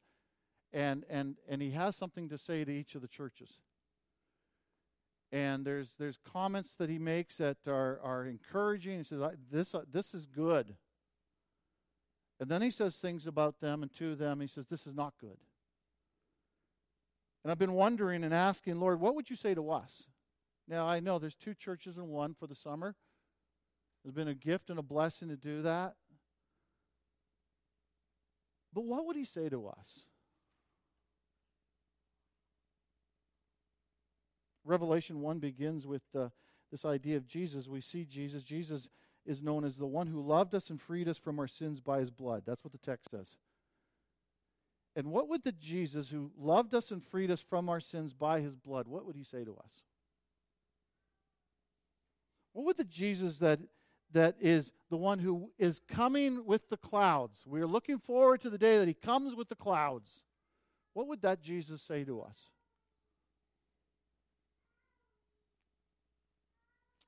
and 0.72 1.04
and 1.08 1.36
and 1.48 1.62
he 1.62 1.70
has 1.72 1.96
something 1.96 2.28
to 2.28 2.38
say 2.38 2.64
to 2.64 2.72
each 2.72 2.94
of 2.94 3.02
the 3.02 3.08
churches 3.08 3.60
and 5.30 5.64
there's 5.64 5.90
there's 5.98 6.18
comments 6.24 6.74
that 6.76 6.88
he 6.88 6.98
makes 6.98 7.36
that 7.36 7.58
are 7.66 8.00
are 8.02 8.26
encouraging. 8.26 8.98
He 8.98 9.04
says 9.04 9.20
this 9.50 9.74
uh, 9.74 9.82
this 9.90 10.14
is 10.14 10.26
good. 10.26 10.76
And 12.40 12.48
then 12.48 12.62
he 12.62 12.70
says 12.70 12.94
things 12.94 13.26
about 13.26 13.60
them 13.60 13.82
and 13.82 13.92
to 13.96 14.14
them. 14.14 14.40
He 14.40 14.46
says 14.46 14.66
this 14.66 14.86
is 14.86 14.94
not 14.94 15.14
good. 15.20 15.38
And 17.42 17.50
I've 17.50 17.58
been 17.58 17.72
wondering 17.72 18.22
and 18.24 18.32
asking, 18.32 18.78
Lord, 18.78 19.00
what 19.00 19.14
would 19.16 19.28
you 19.28 19.36
say 19.36 19.54
to 19.54 19.70
us? 19.70 20.04
Now 20.68 20.86
I 20.86 21.00
know 21.00 21.18
there's 21.18 21.34
two 21.34 21.54
churches 21.54 21.98
in 21.98 22.08
one 22.08 22.34
for 22.34 22.46
the 22.46 22.54
summer. 22.54 22.94
There's 24.02 24.14
been 24.14 24.28
a 24.28 24.34
gift 24.34 24.70
and 24.70 24.78
a 24.78 24.82
blessing 24.82 25.28
to 25.28 25.36
do 25.36 25.62
that. 25.62 25.94
But 28.72 28.84
what 28.84 29.06
would 29.06 29.16
he 29.16 29.24
say 29.24 29.48
to 29.48 29.66
us? 29.66 30.07
Revelation 34.68 35.20
1 35.20 35.38
begins 35.38 35.86
with 35.86 36.02
uh, 36.16 36.28
this 36.70 36.84
idea 36.84 37.16
of 37.16 37.26
Jesus. 37.26 37.66
We 37.68 37.80
see 37.80 38.04
Jesus. 38.04 38.42
Jesus 38.42 38.88
is 39.24 39.42
known 39.42 39.64
as 39.64 39.76
the 39.76 39.86
one 39.86 40.06
who 40.06 40.20
loved 40.20 40.54
us 40.54 40.70
and 40.70 40.80
freed 40.80 41.08
us 41.08 41.18
from 41.18 41.38
our 41.38 41.48
sins 41.48 41.80
by 41.80 42.00
his 42.00 42.10
blood. 42.10 42.42
That's 42.46 42.62
what 42.62 42.72
the 42.72 42.78
text 42.78 43.10
says. 43.10 43.36
And 44.94 45.08
what 45.08 45.28
would 45.28 45.44
the 45.44 45.52
Jesus 45.52 46.10
who 46.10 46.30
loved 46.38 46.74
us 46.74 46.90
and 46.90 47.02
freed 47.02 47.30
us 47.30 47.40
from 47.40 47.68
our 47.68 47.80
sins 47.80 48.12
by 48.12 48.40
his 48.40 48.56
blood, 48.56 48.88
what 48.88 49.06
would 49.06 49.16
he 49.16 49.24
say 49.24 49.44
to 49.44 49.56
us? 49.56 49.82
What 52.52 52.66
would 52.66 52.76
the 52.76 52.84
Jesus 52.84 53.38
that 53.38 53.60
that 54.12 54.36
is 54.40 54.72
the 54.90 54.96
one 54.96 55.18
who 55.18 55.50
is 55.58 55.80
coming 55.88 56.44
with 56.46 56.68
the 56.70 56.76
clouds. 56.76 57.44
We 57.46 57.60
are 57.60 57.66
looking 57.66 57.98
forward 57.98 58.40
to 58.42 58.50
the 58.50 58.58
day 58.58 58.78
that 58.78 58.88
he 58.88 58.94
comes 58.94 59.34
with 59.34 59.48
the 59.48 59.54
clouds. 59.54 60.10
What 60.94 61.08
would 61.08 61.22
that 61.22 61.42
Jesus 61.42 61.82
say 61.82 62.04
to 62.04 62.22
us? 62.22 62.50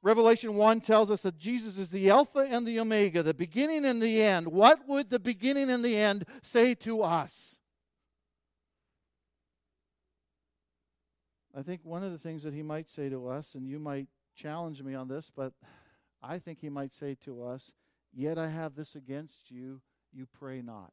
Revelation 0.03 0.55
1 0.55 0.81
tells 0.81 1.11
us 1.11 1.21
that 1.23 1.37
Jesus 1.37 1.79
is 1.79 1.91
the 1.91 2.09
Alpha 2.09 2.41
and 2.41 2.67
the 2.67 2.81
Omega, 2.81 3.23
the 3.23 3.35
beginning 3.35 3.85
and 3.85 4.03
the 4.03 4.23
end. 4.23 4.49
What 4.49 4.89
would 4.89 5.11
the 5.11 5.19
beginning 5.19 5.71
and 5.71 5.85
the 5.85 5.97
end 5.97 6.25
say 6.43 6.75
to 6.77 7.03
us? 7.03 7.57
I 11.57 11.63
think 11.63 11.81
one 11.85 12.03
of 12.03 12.13
the 12.13 12.19
things 12.19 12.45
that 12.45 12.55
he 12.55 12.63
might 12.63 12.89
say 12.89 13.09
to 13.11 13.29
us, 13.29 13.55
and 13.55 13.67
you 13.69 13.79
might 13.79 14.07
challenge 14.35 14.83
me 14.83 14.95
on 14.95 15.09
this, 15.09 15.31
but 15.35 15.53
I 16.23 16.39
think 16.39 16.61
he 16.61 16.71
might 16.71 16.95
say 16.95 17.17
to 17.25 17.45
us, 17.45 17.73
Yet 18.13 18.39
I 18.39 18.49
have 18.49 18.75
this 18.75 18.97
against 18.97 19.51
you, 19.51 19.83
you 20.13 20.27
pray 20.27 20.63
not. 20.63 20.93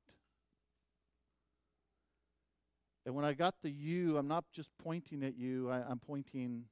And 3.06 3.16
when 3.16 3.26
I 3.26 3.34
got 3.34 3.56
the 3.62 3.72
you, 3.72 4.18
I'm 4.18 4.28
not 4.28 4.46
just 4.52 4.70
pointing 4.78 5.24
at 5.24 5.38
you, 5.38 5.70
I, 5.70 5.90
am 5.90 6.00
pointing 6.00 6.66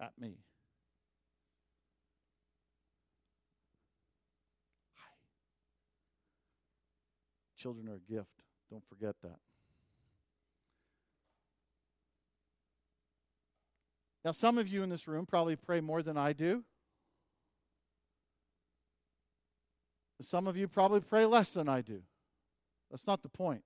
at 0.00 0.12
me. 0.18 0.38
Children 7.58 7.88
are 7.88 7.96
a 7.96 8.12
gift. 8.12 8.30
Don't 8.70 8.84
forget 8.88 9.16
that. 9.22 9.38
Now, 14.24 14.32
some 14.32 14.58
of 14.58 14.68
you 14.68 14.82
in 14.82 14.90
this 14.90 15.08
room 15.08 15.26
probably 15.26 15.56
pray 15.56 15.80
more 15.80 16.02
than 16.02 16.16
I 16.16 16.32
do. 16.32 16.64
Some 20.20 20.46
of 20.46 20.56
you 20.56 20.68
probably 20.68 21.00
pray 21.00 21.24
less 21.24 21.52
than 21.52 21.68
I 21.68 21.80
do. 21.80 22.02
That's 22.90 23.06
not 23.06 23.22
the 23.22 23.28
point. 23.28 23.62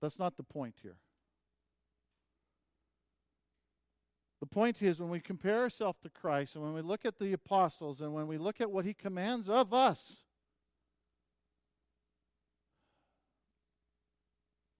That's 0.00 0.18
not 0.18 0.36
the 0.36 0.42
point 0.42 0.76
here. 0.82 0.96
The 4.40 4.46
point 4.46 4.82
is 4.82 5.00
when 5.00 5.10
we 5.10 5.20
compare 5.20 5.60
ourselves 5.60 5.98
to 6.02 6.08
Christ 6.08 6.54
and 6.54 6.64
when 6.64 6.72
we 6.72 6.80
look 6.80 7.04
at 7.04 7.18
the 7.18 7.32
apostles 7.32 8.00
and 8.00 8.14
when 8.14 8.26
we 8.26 8.38
look 8.38 8.60
at 8.60 8.70
what 8.70 8.84
he 8.84 8.94
commands 8.94 9.48
of 9.48 9.74
us, 9.74 10.22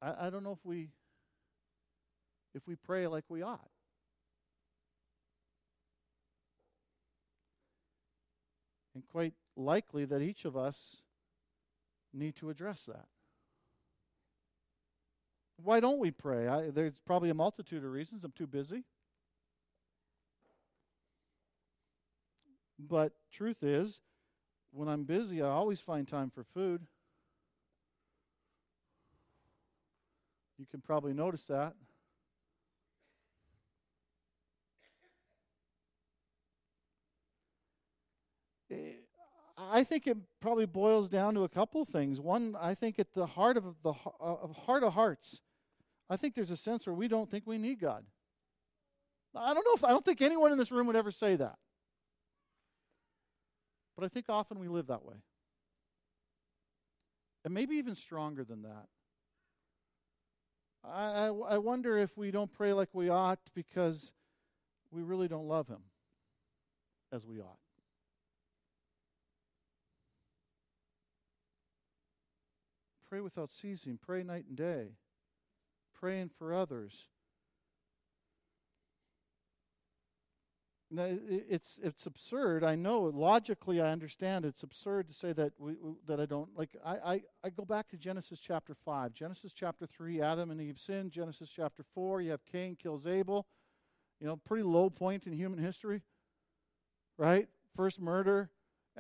I, 0.03 0.27
I 0.27 0.31
don't 0.31 0.43
know 0.43 0.53
if 0.53 0.65
we 0.65 0.89
if 2.55 2.67
we 2.67 2.75
pray 2.75 3.07
like 3.07 3.25
we 3.29 3.43
ought. 3.43 3.71
And 8.95 9.05
quite 9.07 9.35
likely 9.57 10.05
that 10.05 10.21
each 10.21 10.45
of 10.45 10.57
us 10.57 10.97
need 12.13 12.35
to 12.37 12.51
address 12.51 12.85
that. 12.87 13.07
Why 15.63 15.79
don't 15.79 15.99
we 15.99 16.11
pray? 16.11 16.49
I, 16.49 16.71
there's 16.71 16.99
probably 17.07 17.31
a 17.31 17.35
multitude 17.35 17.85
of 17.85 17.93
reasons. 17.93 18.25
I'm 18.25 18.33
too 18.33 18.47
busy. 18.47 18.85
But 22.79 23.13
truth 23.31 23.63
is, 23.63 24.01
when 24.73 24.89
I'm 24.89 25.05
busy, 25.05 25.43
I 25.43 25.49
always 25.49 25.81
find 25.81 26.09
time 26.09 26.31
for 26.31 26.43
food. 26.43 26.87
Can 30.71 30.81
probably 30.81 31.13
notice 31.13 31.43
that. 31.45 31.75
I 39.59 39.85
think 39.85 40.07
it 40.07 40.17
probably 40.41 40.67
boils 40.67 41.09
down 41.09 41.35
to 41.35 41.45
a 41.45 41.49
couple 41.49 41.85
things. 41.85 42.21
One, 42.21 42.57
I 42.59 42.75
think 42.75 42.99
at 42.99 43.13
the 43.15 43.27
heart 43.27 43.57
of 43.57 43.65
the 43.83 43.93
of 44.21 44.57
heart 44.65 44.83
of 44.83 44.95
hearts, 44.95 45.41
I 46.09 46.17
think 46.17 46.35
there's 46.35 46.51
a 46.51 46.57
sense 46.57 46.87
where 46.87 46.95
we 46.95 47.09
don't 47.09 47.31
think 47.31 47.47
we 47.47 47.59
need 47.59 47.81
God. 47.81 48.05
I 49.35 49.53
don't 49.55 49.65
know 49.65 49.75
if 49.75 49.85
I 49.85 49.91
don't 49.91 50.05
think 50.05 50.23
anyone 50.23 50.51
in 50.53 50.59
this 50.59 50.73
room 50.73 50.87
would 50.87 50.97
ever 50.97 51.11
say 51.11 51.37
that. 51.37 51.57
But 53.97 54.05
I 54.05 54.09
think 54.09 54.27
often 54.29 54.59
we 54.59 54.69
live 54.69 54.87
that 54.87 55.05
way. 55.05 55.17
And 57.45 57.53
maybe 57.53 57.77
even 57.77 57.95
stronger 57.95 58.45
than 58.45 58.63
that. 58.63 58.87
I, 60.85 61.27
I, 61.27 61.27
I 61.27 61.59
wonder 61.59 61.99
if 61.99 62.17
we 62.17 62.31
don't 62.31 62.53
pray 62.53 62.73
like 62.73 62.89
we 62.93 63.09
ought 63.09 63.41
because 63.55 64.13
we 64.91 65.03
really 65.03 65.29
don't 65.29 65.47
love 65.47 65.69
Him 65.69 65.83
as 67.13 67.27
we 67.27 67.41
ought. 67.41 67.59
Pray 73.09 73.21
without 73.21 73.53
ceasing, 73.53 73.99
pray 74.01 74.23
night 74.23 74.45
and 74.49 74.57
day, 74.57 74.91
praying 75.93 76.31
for 76.39 76.55
others. 76.55 77.07
It's 80.93 81.79
it's 81.83 82.07
absurd. 82.07 82.65
I 82.65 82.75
know 82.75 83.03
logically. 83.03 83.81
I 83.81 83.91
understand 83.91 84.45
it's 84.45 84.63
absurd 84.63 85.09
to 85.09 85.15
say 85.15 85.33
that 85.33 85.53
we, 85.59 85.75
that 86.07 86.21
I 86.21 86.27
don't 86.27 86.51
like. 86.57 86.71
I, 86.85 86.97
I 86.97 87.23
I 87.45 87.51
go 87.51 87.65
back 87.65 87.89
to 87.91 87.97
Genesis 87.97 88.41
chapter 88.41 88.75
five, 88.75 89.15
Genesis 89.15 89.53
chapter 89.53 89.87
three. 89.87 90.21
Adam 90.21 90.51
and 90.51 90.61
Eve 90.61 90.79
sinned. 90.79 91.13
Genesis 91.13 91.51
chapter 91.55 91.85
four. 91.95 92.21
You 92.21 92.33
have 92.33 92.45
Cain 92.51 92.77
kills 92.77 93.07
Abel. 93.07 93.47
You 94.21 94.27
know, 94.27 94.37
pretty 94.37 94.65
low 94.65 94.91
point 94.91 95.27
in 95.27 95.33
human 95.33 95.59
history, 95.59 96.03
right? 97.17 97.49
First 97.75 98.01
murder. 98.01 98.51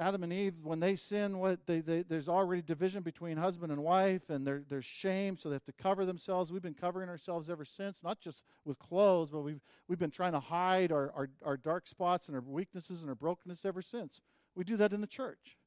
Adam 0.01 0.23
and 0.23 0.33
Eve, 0.33 0.55
when 0.63 0.81
they 0.81 0.97
sin, 0.97 1.39
what 1.39 1.67
they, 1.67 1.81
they, 1.81 2.03
there's 2.03 2.29
already 2.29 2.63
division 2.63 3.03
between 3.03 3.37
husband 3.37 3.71
and 3.71 3.83
wife, 3.83 4.31
and 4.31 4.47
there, 4.47 4.63
there's 4.67 4.85
shame, 4.85 5.37
so 5.37 5.51
they 5.51 5.55
have 5.55 5.65
to 5.65 5.73
cover 5.73 6.07
themselves. 6.07 6.51
We've 6.51 6.63
been 6.63 6.73
covering 6.73 7.11
ourselves 7.11 7.51
ever 7.51 7.67
since, 7.67 7.99
not 8.03 8.19
just 8.19 8.43
with 8.65 8.79
clothes, 8.79 9.29
but 9.31 9.41
we've, 9.41 9.61
we've 9.89 9.99
been 9.99 10.11
trying 10.11 10.33
to 10.33 10.41
hide 10.41 10.91
our, 10.91 11.13
our, 11.15 11.29
our 11.45 11.57
dark 11.59 11.87
spots 11.87 12.29
and 12.29 12.35
our 12.35 12.41
weaknesses 12.41 13.03
and 13.03 13.11
our 13.11 13.15
brokenness 13.15 13.67
ever 13.67 13.83
since. 13.83 14.23
We 14.55 14.65
do 14.65 14.79
that 14.79 14.95
in 14.95 15.03
the 15.03 15.07
church. 15.07 15.59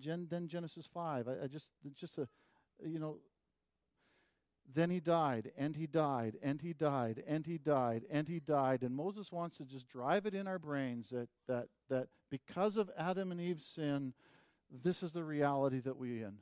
Gen, 0.00 0.26
then 0.28 0.48
Genesis 0.48 0.88
5. 0.92 1.28
I, 1.28 1.44
I 1.44 1.46
just, 1.46 1.68
just 1.94 2.18
a, 2.18 2.26
you 2.84 2.98
know, 2.98 3.18
then 4.72 4.90
he 4.90 5.00
died, 5.00 5.50
and 5.56 5.76
he 5.76 5.86
died, 5.86 6.36
and 6.42 6.60
he 6.60 6.72
died, 6.72 7.22
and 7.26 7.46
he 7.46 7.58
died, 7.58 8.04
and 8.10 8.28
he 8.28 8.38
died. 8.38 8.82
And 8.82 8.94
Moses 8.94 9.32
wants 9.32 9.56
to 9.58 9.64
just 9.64 9.88
drive 9.88 10.26
it 10.26 10.34
in 10.34 10.46
our 10.46 10.58
brains 10.58 11.10
that, 11.10 11.28
that, 11.48 11.66
that 11.88 12.08
because 12.30 12.76
of 12.76 12.90
Adam 12.96 13.32
and 13.32 13.40
Eve's 13.40 13.66
sin, 13.66 14.12
this 14.84 15.02
is 15.02 15.12
the 15.12 15.24
reality 15.24 15.80
that 15.80 15.96
we 15.96 16.22
in 16.22 16.38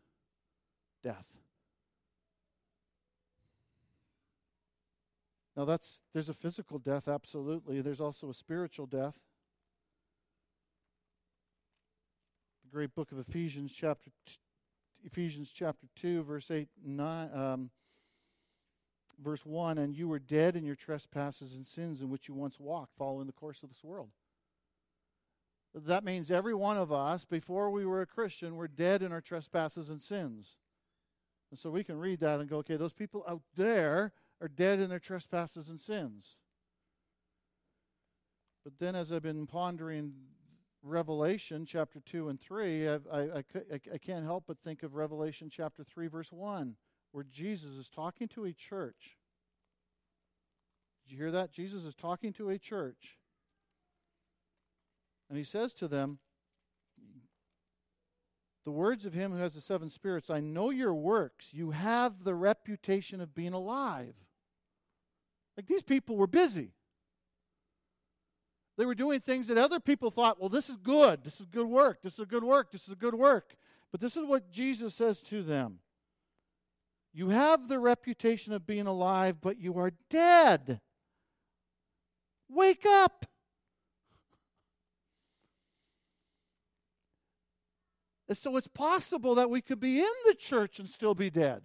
death. 1.03 1.27
Now 5.57 5.65
that's 5.65 6.03
there's 6.13 6.29
a 6.29 6.35
physical 6.35 6.79
death 6.79 7.09
absolutely. 7.09 7.81
There's 7.81 8.01
also 8.01 8.31
a 8.31 8.35
spiritual 8.35 8.87
death. 8.87 9.17
The 12.63 12.71
great 12.71 12.95
book 12.95 13.11
of 13.11 13.19
Ephesians 13.19 13.73
chapter 13.73 14.11
t- 14.25 14.35
Ephesians 15.03 15.51
chapter 15.53 15.89
2 15.97 16.23
verse 16.23 16.51
8 16.51 16.69
9 16.85 17.35
um, 17.35 17.71
verse 19.23 19.45
1 19.45 19.79
and 19.79 19.95
you 19.95 20.09
were 20.09 20.19
dead 20.19 20.57
in 20.57 20.65
your 20.65 20.77
trespasses 20.77 21.55
and 21.55 21.67
sins 21.67 22.01
in 22.01 22.11
which 22.11 22.29
you 22.29 22.35
once 22.35 22.59
walked, 22.59 22.97
following 22.97 23.27
the 23.27 23.33
course 23.33 23.63
of 23.63 23.69
this 23.69 23.83
world. 23.83 24.11
That 25.75 26.05
means 26.05 26.31
every 26.31 26.55
one 26.55 26.77
of 26.79 26.91
us, 26.91 27.25
before 27.25 27.71
we 27.71 27.85
were 27.85 28.01
a 28.01 28.07
Christian, 28.07 28.57
were 28.57 28.69
dead 28.69 29.03
in 29.03 29.13
our 29.13 29.21
trespasses 29.21 29.91
and 29.91 30.03
sins. 30.03 30.57
And 31.51 31.59
so 31.59 31.71
we 31.71 31.85
can 31.85 31.99
read 31.99 32.21
that 32.21 32.41
and 32.41 32.49
go, 32.49 32.59
okay, 32.59 32.77
those 32.77 32.93
people 32.93 33.25
out 33.29 33.43
there 33.57 34.13
are 34.41 34.49
dead 34.49 34.81
in 34.81 34.89
their 34.89 34.99
trespasses 34.99 35.69
and 35.69 35.81
sins. 35.81 36.37
But 38.65 38.79
then, 38.79 38.95
as 38.95 39.13
I've 39.13 39.23
been 39.23 39.47
pondering 39.47 40.13
Revelation 40.83 41.65
chapter 41.65 42.01
2 42.01 42.29
and 42.29 42.41
3, 42.41 42.89
I've, 42.89 43.07
I, 43.11 43.21
I, 43.21 43.45
I, 43.95 43.99
can't 43.99 44.25
help 44.25 44.45
but 44.47 44.59
think 44.59 44.83
of 44.83 44.95
Revelation 44.95 45.49
chapter 45.51 45.85
3, 45.85 46.07
verse 46.09 46.31
1 46.31 46.77
where 47.13 47.25
Jesus 47.25 47.73
is 47.73 47.89
talking 47.89 48.29
to 48.29 48.45
a 48.45 48.53
church. 48.53 49.17
Did 51.05 51.13
you 51.13 51.19
hear 51.19 51.31
that? 51.31 51.53
Jesus 51.53 51.85
is 51.85 51.95
talking 51.95 52.33
to 52.35 52.51
a 52.51 52.59
church. 52.59 53.17
And 55.29 55.39
he 55.39 55.45
says 55.45 55.75
to 55.75 55.89
them, 55.89 56.19
The 58.65 58.71
words 58.71 59.07
of 59.07 59.15
him 59.15 59.33
who 59.33 59.39
has 59.39 59.55
the 59.55 59.61
seven 59.61 59.91
spirits 59.91 60.31
I 60.31 60.41
know 60.41 60.71
your 60.71 60.95
works. 60.95 61.49
You 61.53 61.71
have 61.71 62.25
the 62.25 62.35
reputation 62.35 63.21
of 63.21 63.35
being 63.35 63.53
alive. 63.53 64.15
Like 65.57 65.67
these 65.67 65.83
people 65.83 66.17
were 66.17 66.27
busy. 66.27 66.73
They 68.77 68.87
were 68.87 68.95
doing 68.95 69.19
things 69.21 69.49
that 69.49 69.59
other 69.59 69.81
people 69.81 70.11
thought, 70.11 70.39
well, 70.39 70.49
this 70.49 70.71
is 70.71 70.77
good. 70.77 71.25
This 71.25 71.41
is 71.41 71.47
good 71.47 71.67
work. 71.67 71.99
This 72.03 72.19
is 72.19 72.27
good 72.27 72.45
work. 72.45 72.71
This 72.71 72.85
is 72.85 72.93
a 72.93 72.97
good 72.97 73.15
work. 73.15 73.57
But 73.91 74.01
this 74.01 74.17
is 74.17 74.25
what 74.25 74.53
Jesus 74.53 74.95
says 74.95 75.21
to 75.23 75.43
them 75.43 75.81
you 77.13 77.31
have 77.31 77.69
the 77.69 77.79
reputation 77.79 78.53
of 78.53 78.67
being 78.67 78.87
alive, 78.87 79.41
but 79.41 79.59
you 79.59 79.79
are 79.79 79.93
dead. 80.11 80.81
Wake 82.49 82.87
up. 82.87 83.27
And 88.29 88.37
so 88.37 88.57
it's 88.57 88.69
possible 88.69 89.35
that 89.37 89.49
we 89.49 89.63
could 89.63 89.81
be 89.81 90.01
in 90.01 90.13
the 90.27 90.35
church 90.35 90.79
and 90.79 90.89
still 90.89 91.15
be 91.15 91.31
dead. 91.31 91.63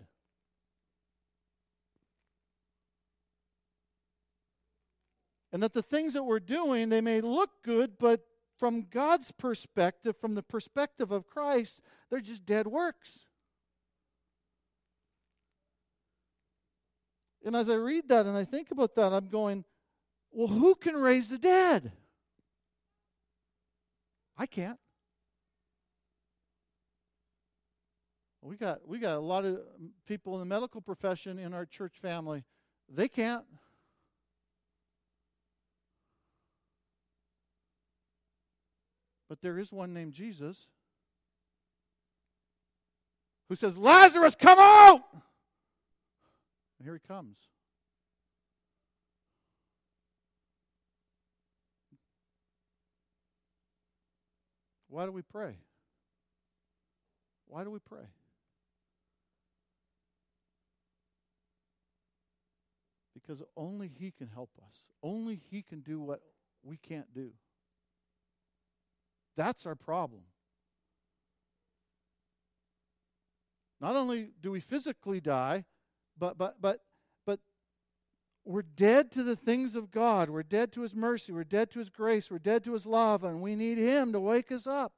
And 5.52 5.62
that 5.62 5.74
the 5.74 5.84
things 5.84 6.14
that 6.14 6.24
we're 6.24 6.40
doing, 6.40 6.90
they 6.90 7.02
may 7.02 7.22
look 7.22 7.52
good, 7.64 8.00
but 8.00 8.22
from 8.58 8.88
God's 8.90 9.32
perspective, 9.32 10.16
from 10.20 10.36
the 10.36 10.42
perspective 10.42 11.12
of 11.12 11.28
Christ, 11.28 11.82
they're 12.10 12.22
just 12.22 12.46
dead 12.46 12.66
works. 12.66 13.26
And 17.44 17.56
as 17.56 17.70
I 17.70 17.76
read 17.76 18.08
that 18.10 18.26
and 18.26 18.38
I 18.38 18.46
think 18.46 18.72
about 18.72 18.96
that, 18.96 19.12
I'm 19.12 19.28
going, 19.28 19.66
well, 20.32 20.48
who 20.48 20.76
can 20.76 20.96
raise 20.96 21.28
the 21.28 21.38
dead? 21.38 21.92
I 24.38 24.46
can't. 24.46 24.80
We 28.42 28.58
got 28.58 28.86
we 28.88 29.00
got 29.00 29.16
a 29.16 29.22
lot 29.22 29.46
of 29.46 29.60
people 30.06 30.34
in 30.34 30.40
the 30.40 30.46
medical 30.46 30.82
profession 30.82 31.40
in 31.40 31.54
our 31.54 31.66
church 31.66 31.94
family. 32.02 32.44
They 32.90 33.08
can't. 33.08 33.46
But 39.30 39.42
there 39.42 39.58
is 39.58 39.72
one 39.72 39.94
named 39.94 40.14
Jesus 40.14 40.68
who 43.50 43.56
says, 43.56 43.78
Lazarus, 43.78 44.36
come 44.36 44.60
out! 44.60 45.02
And 46.84 46.90
here 46.90 47.00
he 47.02 47.08
comes. 47.08 47.38
Why 54.90 55.06
do 55.06 55.14
we 55.14 55.22
pray? 55.22 55.56
Why 57.48 57.64
do 57.64 57.72
we 57.72 57.80
pray? 57.80 58.04
Because 63.14 63.42
only 63.56 63.88
He 63.88 64.12
can 64.12 64.28
help 64.28 64.50
us. 64.58 64.82
Only 65.02 65.40
He 65.50 65.62
can 65.62 65.80
do 65.80 66.02
what 66.02 66.20
we 66.64 66.76
can't 66.76 67.14
do. 67.16 67.32
That's 69.38 69.66
our 69.66 69.76
problem. 69.76 70.24
Not 73.80 73.96
only 73.96 74.32
do 74.42 74.52
we 74.52 74.60
physically 74.60 75.22
die, 75.22 75.64
but 76.18 76.38
but 76.38 76.62
but 76.62 76.82
but 77.26 77.40
we're 78.46 78.62
dead 78.62 79.12
to 79.12 79.24
the 79.24 79.36
things 79.36 79.76
of 79.76 79.92
God. 79.92 80.30
We're 80.30 80.44
dead 80.44 80.72
to 80.74 80.82
his 80.82 80.96
mercy, 80.96 81.32
we're 81.32 81.44
dead 81.44 81.72
to 81.72 81.80
his 81.80 81.90
grace, 81.90 82.30
we're 82.30 82.40
dead 82.40 82.64
to 82.66 82.74
his 82.74 82.86
love, 82.86 83.24
and 83.24 83.42
we 83.42 83.56
need 83.56 83.78
him 83.78 84.12
to 84.14 84.20
wake 84.20 84.52
us 84.52 84.68
up. 84.68 84.94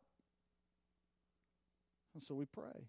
And 2.14 2.24
so 2.24 2.34
we 2.34 2.46
pray. 2.46 2.88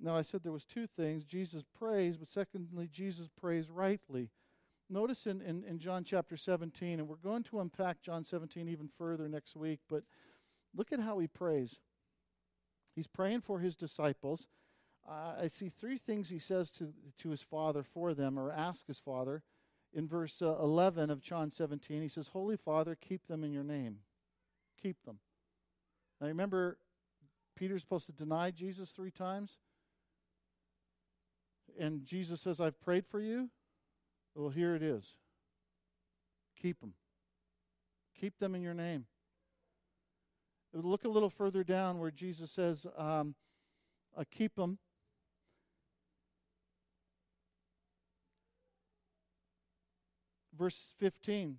Now 0.00 0.16
I 0.16 0.22
said 0.22 0.42
there 0.42 0.52
was 0.52 0.66
two 0.66 0.86
things. 0.86 1.24
Jesus 1.24 1.62
prays, 1.78 2.16
but 2.16 2.28
secondly, 2.28 2.88
Jesus 2.92 3.28
prays 3.40 3.70
rightly. 3.70 4.30
Notice 4.90 5.26
in, 5.26 5.40
in, 5.40 5.64
in 5.64 5.78
John 5.78 6.04
chapter 6.04 6.36
17, 6.36 7.00
and 7.00 7.08
we're 7.08 7.16
going 7.16 7.42
to 7.44 7.60
unpack 7.60 8.02
John 8.02 8.24
17 8.24 8.68
even 8.68 8.88
further 8.88 9.28
next 9.28 9.56
week, 9.56 9.80
but 9.88 10.04
look 10.76 10.92
at 10.92 11.00
how 11.00 11.18
he 11.18 11.26
prays. 11.26 11.80
He's 12.94 13.06
praying 13.06 13.40
for 13.40 13.60
his 13.60 13.74
disciples. 13.74 14.46
Uh, 15.08 15.42
I 15.42 15.48
see 15.48 15.68
three 15.68 15.98
things 15.98 16.30
he 16.30 16.38
says 16.38 16.70
to, 16.72 16.92
to 17.18 17.30
his 17.30 17.42
father 17.42 17.82
for 17.82 18.14
them, 18.14 18.38
or 18.38 18.50
ask 18.50 18.86
his 18.86 18.98
father. 18.98 19.42
In 19.92 20.08
verse 20.08 20.42
uh, 20.42 20.56
11 20.60 21.10
of 21.10 21.20
John 21.20 21.52
17, 21.52 22.02
he 22.02 22.08
says, 22.08 22.28
Holy 22.28 22.56
Father, 22.56 22.96
keep 22.96 23.28
them 23.28 23.44
in 23.44 23.52
your 23.52 23.62
name. 23.62 23.98
Keep 24.82 25.04
them. 25.04 25.18
Now 26.20 26.26
remember, 26.26 26.78
Peter's 27.56 27.82
supposed 27.82 28.06
to 28.06 28.12
deny 28.12 28.50
Jesus 28.50 28.90
three 28.90 29.12
times. 29.12 29.58
And 31.78 32.04
Jesus 32.04 32.40
says, 32.40 32.60
I've 32.60 32.80
prayed 32.80 33.06
for 33.06 33.20
you. 33.20 33.50
Well, 34.34 34.50
here 34.50 34.74
it 34.74 34.82
is. 34.82 35.14
Keep 36.60 36.80
them. 36.80 36.94
Keep 38.20 38.38
them 38.38 38.54
in 38.54 38.62
your 38.62 38.74
name. 38.74 39.06
Look 40.72 41.04
a 41.04 41.08
little 41.08 41.30
further 41.30 41.62
down 41.62 42.00
where 42.00 42.10
Jesus 42.10 42.50
says, 42.50 42.86
um, 42.96 43.34
uh, 44.16 44.24
Keep 44.30 44.56
them. 44.56 44.78
Verse 50.64 50.94
15 50.98 51.58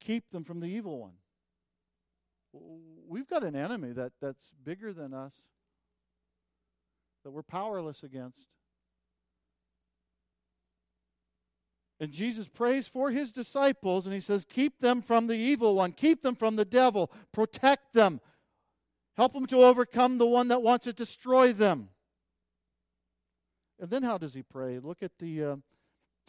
Keep 0.00 0.30
them 0.30 0.42
from 0.42 0.60
the 0.60 0.66
evil 0.66 0.98
one. 0.98 1.12
We've 3.06 3.28
got 3.28 3.44
an 3.44 3.54
enemy 3.54 3.92
that, 3.92 4.12
that's 4.22 4.54
bigger 4.64 4.94
than 4.94 5.12
us, 5.12 5.34
that 7.22 7.32
we're 7.32 7.42
powerless 7.42 8.02
against. 8.02 8.40
And 12.00 12.10
Jesus 12.10 12.48
prays 12.48 12.88
for 12.88 13.10
his 13.10 13.30
disciples 13.30 14.06
and 14.06 14.14
he 14.14 14.20
says, 14.20 14.46
Keep 14.48 14.80
them 14.80 15.02
from 15.02 15.26
the 15.26 15.36
evil 15.36 15.74
one, 15.74 15.92
keep 15.92 16.22
them 16.22 16.34
from 16.34 16.56
the 16.56 16.64
devil, 16.64 17.10
protect 17.30 17.92
them, 17.92 18.22
help 19.18 19.34
them 19.34 19.44
to 19.48 19.62
overcome 19.62 20.16
the 20.16 20.26
one 20.26 20.48
that 20.48 20.62
wants 20.62 20.86
to 20.86 20.94
destroy 20.94 21.52
them. 21.52 21.90
And 23.78 23.90
then 23.90 24.02
how 24.02 24.16
does 24.16 24.32
he 24.32 24.42
pray? 24.42 24.78
Look 24.78 25.02
at 25.02 25.12
the 25.18 25.44
uh, 25.44 25.56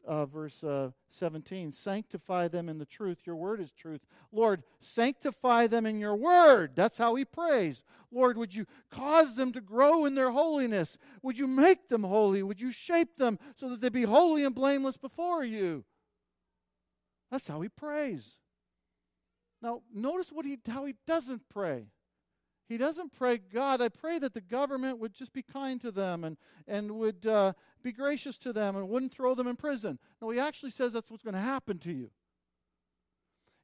uh, 0.06 0.26
verse 0.26 0.64
uh, 0.64 0.92
17 1.10 1.72
sanctify 1.72 2.48
them 2.48 2.70
in 2.70 2.78
the 2.78 2.86
truth. 2.86 3.20
Your 3.26 3.36
word 3.36 3.60
is 3.60 3.72
truth. 3.72 4.02
Lord 4.32 4.64
sanctify 4.82 5.68
them 5.68 5.86
in 5.86 6.00
your 6.00 6.16
word. 6.16 6.72
That's 6.76 6.98
how 6.98 7.16
he 7.16 7.26
prays 7.26 7.84
lord 8.12 8.38
would 8.38 8.56
you 8.56 8.66
cause 8.90 9.36
them 9.36 9.52
to 9.52 9.62
grow 9.62 10.06
in 10.06 10.16
their 10.16 10.32
holiness? 10.32 10.98
Would 11.22 11.38
you 11.38 11.46
make 11.46 11.90
them 11.90 12.04
holy? 12.04 12.42
Would 12.42 12.60
you 12.60 12.72
shape 12.72 13.18
them 13.18 13.38
so 13.56 13.70
that 13.70 13.82
they 13.82 13.90
be 13.90 14.04
holy 14.04 14.44
and 14.44 14.56
blameless 14.56 14.98
before 14.98 15.44
you? 15.44 15.86
That's 17.30 17.48
how 17.48 17.62
he 17.62 17.70
prays 17.70 18.40
now 19.62 19.82
notice 19.94 20.32
what 20.32 20.46
he 20.46 20.58
how 20.68 20.86
he 20.86 20.96
doesn't 21.06 21.50
pray 21.50 21.88
he 22.70 22.78
doesn't 22.78 23.14
pray, 23.14 23.40
God, 23.40 23.82
I 23.82 23.90
pray 23.90 24.20
that 24.20 24.36
the 24.36 24.42
government 24.42 25.00
would 25.00 25.16
just 25.16 25.34
be 25.34 25.42
kind 25.42 25.82
to 25.82 25.90
them 25.90 26.24
and, 26.24 26.38
and 26.68 26.92
would 26.92 27.26
uh, 27.26 27.54
be 27.82 27.92
gracious 27.92 28.38
to 28.38 28.54
them 28.54 28.76
and 28.76 28.88
wouldn't 28.88 29.12
throw 29.12 29.34
them 29.34 29.48
in 29.48 29.56
prison. 29.56 29.98
No, 30.22 30.30
he 30.30 30.40
actually 30.40 30.70
says 30.70 30.94
that's 30.94 31.10
what's 31.10 31.24
going 31.24 31.34
to 31.34 31.42
happen 31.42 31.80
to 31.80 31.92
you. 31.92 32.12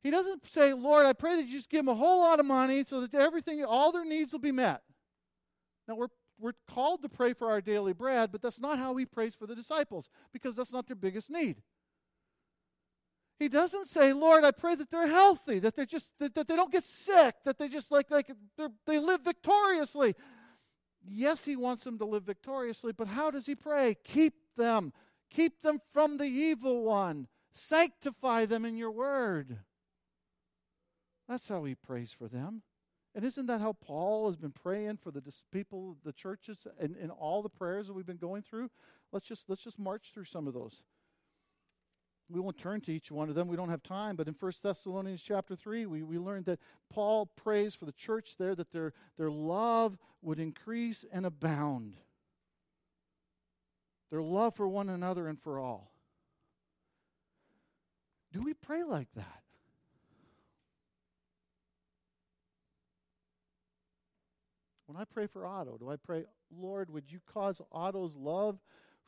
He 0.01 0.09
doesn't 0.09 0.47
say, 0.51 0.73
Lord, 0.73 1.05
I 1.05 1.13
pray 1.13 1.35
that 1.35 1.45
you 1.45 1.53
just 1.53 1.69
give 1.69 1.85
them 1.85 1.95
a 1.95 1.97
whole 1.97 2.21
lot 2.21 2.39
of 2.39 2.47
money 2.47 2.83
so 2.87 3.01
that 3.01 3.13
everything, 3.13 3.63
all 3.63 3.91
their 3.91 4.05
needs 4.05 4.33
will 4.33 4.39
be 4.39 4.51
met. 4.51 4.81
Now, 5.87 5.95
we're, 5.95 6.07
we're 6.39 6.53
called 6.67 7.03
to 7.03 7.09
pray 7.09 7.33
for 7.33 7.51
our 7.51 7.61
daily 7.61 7.93
bread, 7.93 8.31
but 8.31 8.41
that's 8.41 8.59
not 8.59 8.79
how 8.79 8.95
he 8.95 9.05
prays 9.05 9.35
for 9.35 9.45
the 9.45 9.55
disciples 9.55 10.09
because 10.33 10.55
that's 10.55 10.73
not 10.73 10.87
their 10.87 10.95
biggest 10.95 11.29
need. 11.29 11.61
He 13.37 13.49
doesn't 13.49 13.87
say, 13.87 14.13
Lord, 14.13 14.45
I 14.45 14.51
pray 14.51 14.75
that 14.75 14.89
they're 14.89 15.07
healthy, 15.07 15.59
that 15.59 15.75
they 15.75 15.85
just 15.85 16.09
that, 16.19 16.33
that 16.35 16.47
they 16.47 16.55
don't 16.55 16.71
get 16.71 16.85
sick, 16.85 17.35
that 17.43 17.57
they 17.57 17.67
just 17.67 17.91
like 17.91 18.09
like 18.09 18.31
they 18.85 18.99
live 18.99 19.21
victoriously. 19.21 20.15
Yes, 21.07 21.45
he 21.45 21.55
wants 21.55 21.83
them 21.83 21.97
to 21.99 22.05
live 22.05 22.23
victoriously, 22.23 22.91
but 22.91 23.07
how 23.07 23.29
does 23.29 23.45
he 23.45 23.55
pray? 23.55 23.95
Keep 24.03 24.33
them. 24.57 24.93
Keep 25.29 25.61
them 25.61 25.79
from 25.93 26.17
the 26.17 26.25
evil 26.25 26.83
one. 26.83 27.27
Sanctify 27.53 28.45
them 28.45 28.65
in 28.65 28.77
your 28.77 28.91
word. 28.91 29.59
That's 31.27 31.47
how 31.47 31.63
he 31.65 31.75
prays 31.75 32.15
for 32.17 32.27
them. 32.27 32.63
And 33.13 33.23
isn't 33.23 33.45
that 33.47 33.61
how 33.61 33.73
Paul 33.73 34.27
has 34.27 34.35
been 34.35 34.51
praying 34.51 34.97
for 34.97 35.11
the 35.11 35.21
people, 35.51 35.97
the 36.03 36.11
churches, 36.11 36.67
and, 36.79 36.95
and 36.97 37.11
all 37.11 37.41
the 37.41 37.49
prayers 37.49 37.87
that 37.87 37.93
we've 37.93 38.05
been 38.05 38.17
going 38.17 38.43
through? 38.43 38.69
Let's 39.11 39.27
just 39.27 39.45
let's 39.47 39.63
just 39.63 39.79
march 39.79 40.11
through 40.13 40.25
some 40.25 40.47
of 40.47 40.53
those 40.53 40.81
we 42.29 42.39
won't 42.39 42.57
turn 42.57 42.81
to 42.81 42.91
each 42.91 43.11
one 43.11 43.29
of 43.29 43.35
them. 43.35 43.47
We 43.47 43.55
don't 43.55 43.69
have 43.69 43.83
time. 43.83 44.15
But 44.15 44.27
in 44.27 44.35
1 44.39 44.51
thessalonians 44.63 45.21
chapter 45.21 45.55
3 45.55 45.85
we, 45.85 46.03
we 46.03 46.17
learned 46.17 46.45
that 46.45 46.59
paul 46.89 47.27
prays 47.27 47.75
for 47.75 47.85
the 47.85 47.91
church 47.91 48.35
there 48.37 48.55
that 48.55 48.71
their, 48.71 48.93
their 49.17 49.31
love 49.31 49.97
would 50.21 50.39
increase 50.39 51.05
and 51.11 51.25
abound. 51.25 51.97
Their 54.11 54.21
love 54.21 54.55
for 54.55 54.67
one 54.67 54.89
another 54.89 55.27
and 55.27 55.39
for 55.39 55.59
all. 55.59 55.91
Do 58.31 58.41
we 58.41 58.53
pray 58.53 58.83
like 58.83 59.07
that? 59.15 59.41
When 64.87 64.97
i 64.97 65.03
pray 65.03 65.27
for 65.27 65.45
otto 65.45 65.77
do 65.77 65.89
i 65.89 65.95
pray 65.95 66.23
lord 66.55 66.89
would 66.89 67.11
you 67.11 67.19
cause 67.33 67.59
otto's 67.71 68.15
love 68.15 68.59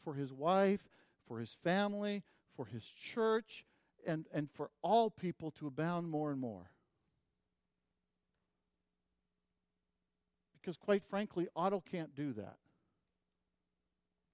for 0.04 0.16
his 0.16 0.34
wife 0.34 0.90
for 1.28 1.40
his 1.40 1.56
family 1.64 2.24
for 2.58 2.66
his 2.66 2.84
church, 2.84 3.64
and, 4.06 4.26
and 4.34 4.50
for 4.52 4.72
all 4.82 5.10
people 5.10 5.52
to 5.52 5.68
abound 5.68 6.10
more 6.10 6.32
and 6.32 6.42
more. 6.42 6.72
Because, 10.60 10.76
quite 10.76 11.04
frankly, 11.04 11.48
Otto 11.56 11.82
can't 11.90 12.14
do 12.16 12.34
that. 12.34 12.58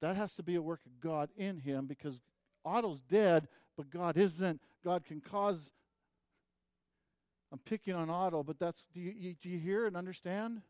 That 0.01 0.15
has 0.15 0.35
to 0.35 0.43
be 0.43 0.55
a 0.55 0.61
work 0.61 0.81
of 0.85 0.99
God 0.99 1.29
in 1.37 1.59
him 1.59 1.85
because 1.85 2.19
Otto's 2.65 3.01
dead, 3.01 3.47
but 3.77 3.89
God 3.89 4.17
isn't. 4.17 4.61
God 4.83 5.05
can 5.05 5.21
cause. 5.21 5.71
I'm 7.51 7.59
picking 7.59 7.93
on 7.93 8.09
Otto, 8.09 8.41
but 8.41 8.57
that's. 8.57 8.85
Do 8.93 8.99
you, 8.99 9.35
do 9.41 9.49
you 9.49 9.59
hear 9.59 9.85
and 9.85 9.95
understand? 9.95 10.61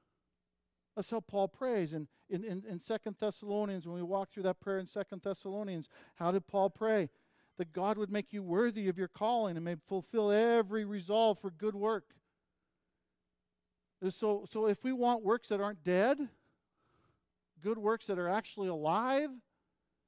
That's 0.95 1.09
how 1.09 1.21
Paul 1.21 1.47
prays. 1.47 1.93
And 1.93 2.07
in, 2.29 2.43
in, 2.43 2.63
in 2.69 2.79
2 2.79 2.97
Thessalonians, 3.19 3.87
when 3.87 3.95
we 3.95 4.03
walk 4.03 4.31
through 4.31 4.43
that 4.43 4.59
prayer 4.59 4.79
in 4.79 4.85
2 4.85 5.01
Thessalonians, 5.23 5.87
how 6.15 6.31
did 6.31 6.45
Paul 6.47 6.69
pray? 6.69 7.09
That 7.57 7.73
God 7.73 7.97
would 7.97 8.11
make 8.11 8.33
you 8.33 8.41
worthy 8.41 8.89
of 8.89 8.97
your 8.97 9.07
calling 9.07 9.55
and 9.55 9.65
may 9.65 9.75
fulfill 9.87 10.31
every 10.31 10.85
resolve 10.85 11.39
for 11.39 11.51
good 11.51 11.75
work. 11.75 12.05
So, 14.09 14.45
so 14.49 14.67
if 14.67 14.83
we 14.83 14.91
want 14.91 15.23
works 15.23 15.49
that 15.49 15.61
aren't 15.61 15.83
dead, 15.83 16.17
good 17.61 17.77
works 17.77 18.07
that 18.07 18.19
are 18.19 18.27
actually 18.27 18.67
alive, 18.67 19.29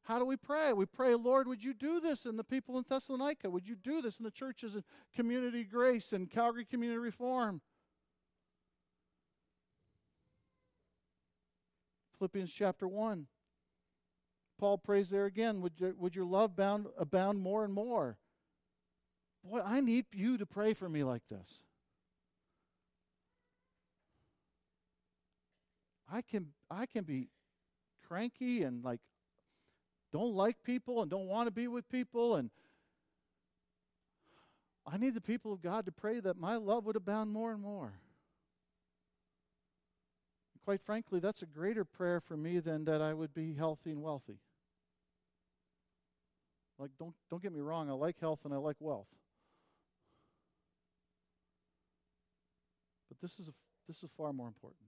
how 0.03 0.19
do 0.19 0.25
we 0.25 0.35
pray? 0.35 0.73
We 0.73 0.85
pray, 0.85 1.15
Lord, 1.15 1.47
would 1.47 1.63
you 1.63 1.73
do 1.73 1.99
this 1.99 2.25
in 2.25 2.35
the 2.35 2.43
people 2.43 2.77
in 2.77 2.85
Thessalonica? 2.87 3.49
Would 3.49 3.67
you 3.67 3.75
do 3.75 4.01
this 4.01 4.19
in 4.19 4.23
the 4.23 4.31
churches 4.31 4.75
in 4.75 4.83
Community 5.15 5.63
Grace 5.63 6.13
and 6.13 6.29
Calgary 6.29 6.65
Community 6.65 6.99
Reform? 6.99 7.61
Philippians 12.17 12.53
chapter 12.53 12.87
1. 12.87 13.27
Paul 14.57 14.77
prays 14.77 15.09
there 15.09 15.25
again, 15.25 15.61
would 15.61 15.73
your, 15.77 15.93
would 15.97 16.15
your 16.15 16.25
love 16.25 16.55
bound, 16.55 16.87
abound 16.97 17.39
more 17.41 17.63
and 17.63 17.73
more? 17.73 18.17
Boy, 19.43 19.61
I 19.63 19.81
need 19.81 20.05
you 20.13 20.37
to 20.37 20.45
pray 20.45 20.73
for 20.73 20.89
me 20.89 21.03
like 21.03 21.23
this. 21.29 21.61
I 26.11 26.21
can 26.21 26.47
I 26.69 26.85
can 26.85 27.03
be 27.03 27.29
cranky 28.07 28.63
and 28.63 28.83
like 28.83 28.99
don't 30.13 30.33
like 30.33 30.57
people 30.63 31.01
and 31.01 31.09
don't 31.09 31.27
want 31.27 31.47
to 31.47 31.51
be 31.51 31.67
with 31.67 31.89
people 31.89 32.35
and 32.35 32.51
I 34.87 34.97
need 34.97 35.15
the 35.15 35.21
people 35.21 35.51
of 35.51 35.61
God 35.61 35.85
to 35.87 35.91
pray 35.91 36.19
that 36.19 36.37
my 36.37 36.57
love 36.57 36.85
would 36.85 36.95
abound 36.95 37.31
more 37.31 37.51
and 37.51 37.61
more. 37.61 37.93
Quite 40.65 40.81
frankly, 40.81 41.19
that's 41.19 41.43
a 41.43 41.45
greater 41.45 41.85
prayer 41.85 42.19
for 42.19 42.35
me 42.35 42.59
than 42.59 42.85
that 42.85 42.99
I 42.99 43.13
would 43.13 43.35
be 43.35 43.53
healthy 43.53 43.91
and 43.91 44.01
wealthy. 44.01 44.39
Like, 46.79 46.89
don't, 46.97 47.13
don't 47.29 47.41
get 47.41 47.53
me 47.53 47.61
wrong, 47.61 47.87
I 47.87 47.93
like 47.93 48.19
health 48.19 48.39
and 48.45 48.53
I 48.53 48.57
like 48.57 48.77
wealth. 48.79 49.07
But 53.07 53.21
this 53.21 53.39
is, 53.39 53.47
a, 53.47 53.53
this 53.87 54.03
is 54.03 54.09
far 54.17 54.33
more 54.33 54.47
important. 54.47 54.81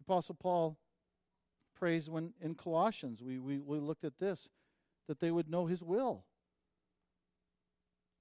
Apostle 0.00 0.34
Paul 0.34 0.78
prays 1.78 2.08
when 2.08 2.32
in 2.40 2.54
Colossians. 2.54 3.22
We, 3.22 3.38
we, 3.38 3.58
we 3.58 3.78
looked 3.78 4.04
at 4.04 4.18
this 4.18 4.48
that 5.08 5.20
they 5.20 5.30
would 5.30 5.50
know 5.50 5.66
his 5.66 5.82
will, 5.82 6.24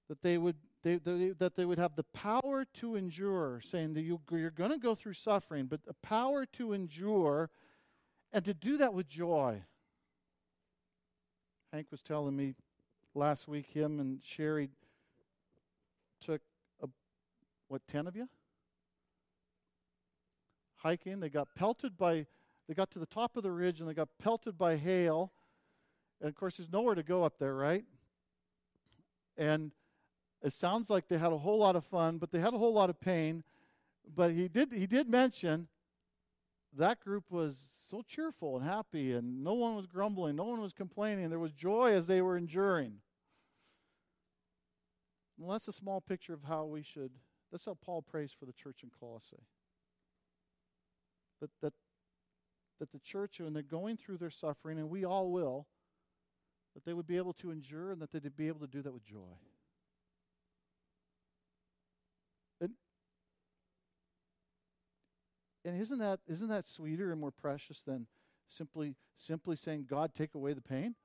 that 0.09 0.21
they 0.21 0.37
would 0.37 0.57
they, 0.83 0.95
they, 0.95 1.31
that 1.37 1.55
they 1.55 1.65
would 1.65 1.77
have 1.77 1.95
the 1.95 2.05
power 2.13 2.65
to 2.75 2.95
endure, 2.95 3.61
saying 3.69 3.93
that 3.95 4.01
you, 4.01 4.21
you're 4.31 4.49
going 4.49 4.71
to 4.71 4.77
go 4.77 4.95
through 4.95 5.13
suffering, 5.13 5.65
but 5.65 5.83
the 5.85 5.95
power 6.01 6.45
to 6.53 6.73
endure 6.73 7.49
and 8.31 8.45
to 8.45 8.53
do 8.53 8.77
that 8.77 8.93
with 8.93 9.07
joy. 9.07 9.63
Hank 11.73 11.87
was 11.91 12.01
telling 12.01 12.35
me 12.35 12.55
last 13.13 13.47
week, 13.47 13.67
him 13.73 13.99
and 13.99 14.19
Sherry 14.23 14.69
took, 16.21 16.41
a, 16.81 16.87
what, 17.67 17.81
10 17.87 18.07
of 18.07 18.15
you? 18.15 18.29
Hiking. 20.77 21.19
They 21.19 21.29
got 21.29 21.49
pelted 21.55 21.97
by, 21.97 22.25
they 22.67 22.73
got 22.73 22.89
to 22.91 22.99
the 22.99 23.05
top 23.05 23.35
of 23.35 23.43
the 23.43 23.51
ridge 23.51 23.81
and 23.81 23.89
they 23.89 23.93
got 23.93 24.09
pelted 24.21 24.57
by 24.57 24.77
hail. 24.77 25.33
And 26.21 26.29
of 26.29 26.35
course, 26.35 26.57
there's 26.57 26.71
nowhere 26.71 26.95
to 26.95 27.03
go 27.03 27.23
up 27.23 27.37
there, 27.37 27.53
right? 27.53 27.83
And 29.37 29.71
it 30.41 30.53
sounds 30.53 30.89
like 30.89 31.07
they 31.07 31.17
had 31.17 31.31
a 31.31 31.37
whole 31.37 31.59
lot 31.59 31.75
of 31.75 31.85
fun, 31.85 32.17
but 32.17 32.31
they 32.31 32.39
had 32.39 32.53
a 32.53 32.57
whole 32.57 32.73
lot 32.73 32.89
of 32.89 32.99
pain. 32.99 33.43
But 34.15 34.31
he 34.31 34.47
did 34.47 34.71
he 34.71 34.87
did 34.87 35.09
mention 35.09 35.67
that 36.75 37.01
group 37.01 37.25
was 37.29 37.67
so 37.89 38.01
cheerful 38.07 38.55
and 38.55 38.65
happy, 38.65 39.13
and 39.13 39.43
no 39.43 39.53
one 39.53 39.75
was 39.75 39.87
grumbling, 39.87 40.35
no 40.35 40.45
one 40.45 40.61
was 40.61 40.73
complaining. 40.73 41.29
There 41.29 41.39
was 41.39 41.51
joy 41.51 41.93
as 41.93 42.07
they 42.07 42.21
were 42.21 42.37
enduring. 42.37 42.97
Well, 45.37 45.51
that's 45.51 45.67
a 45.67 45.73
small 45.73 46.01
picture 46.01 46.33
of 46.33 46.43
how 46.43 46.65
we 46.65 46.83
should. 46.83 47.11
That's 47.51 47.65
how 47.65 47.77
Paul 47.83 48.01
prays 48.01 48.31
for 48.37 48.45
the 48.45 48.53
church 48.53 48.83
in 48.83 48.89
Colossae. 48.99 49.43
That 51.41 51.49
that 51.61 51.73
that 52.79 52.91
the 52.91 52.99
church, 52.99 53.39
when 53.39 53.53
they're 53.53 53.61
going 53.61 53.97
through 53.97 54.17
their 54.17 54.29
suffering, 54.29 54.77
and 54.77 54.89
we 54.89 55.03
all 55.03 55.31
will, 55.31 55.67
that 56.73 56.85
they 56.85 56.93
would 56.93 57.07
be 57.07 57.17
able 57.17 57.33
to 57.33 57.51
endure 57.51 57.91
and 57.91 58.01
that 58.01 58.11
they'd 58.11 58.35
be 58.35 58.47
able 58.47 58.61
to 58.61 58.67
do 58.67 58.81
that 58.81 58.93
with 58.93 59.03
joy. 59.03 59.37
And 65.69 65.79
isn't 65.79 65.99
that 65.99 66.19
isn't 66.27 66.47
that 66.47 66.67
sweeter 66.67 67.11
and 67.11 67.21
more 67.21 67.29
precious 67.29 67.83
than 67.83 68.07
simply 68.47 68.95
simply 69.17 69.55
saying, 69.55 69.85
God, 69.87 70.15
take 70.15 70.33
away 70.33 70.53
the 70.53 70.61
pain? 70.61 70.95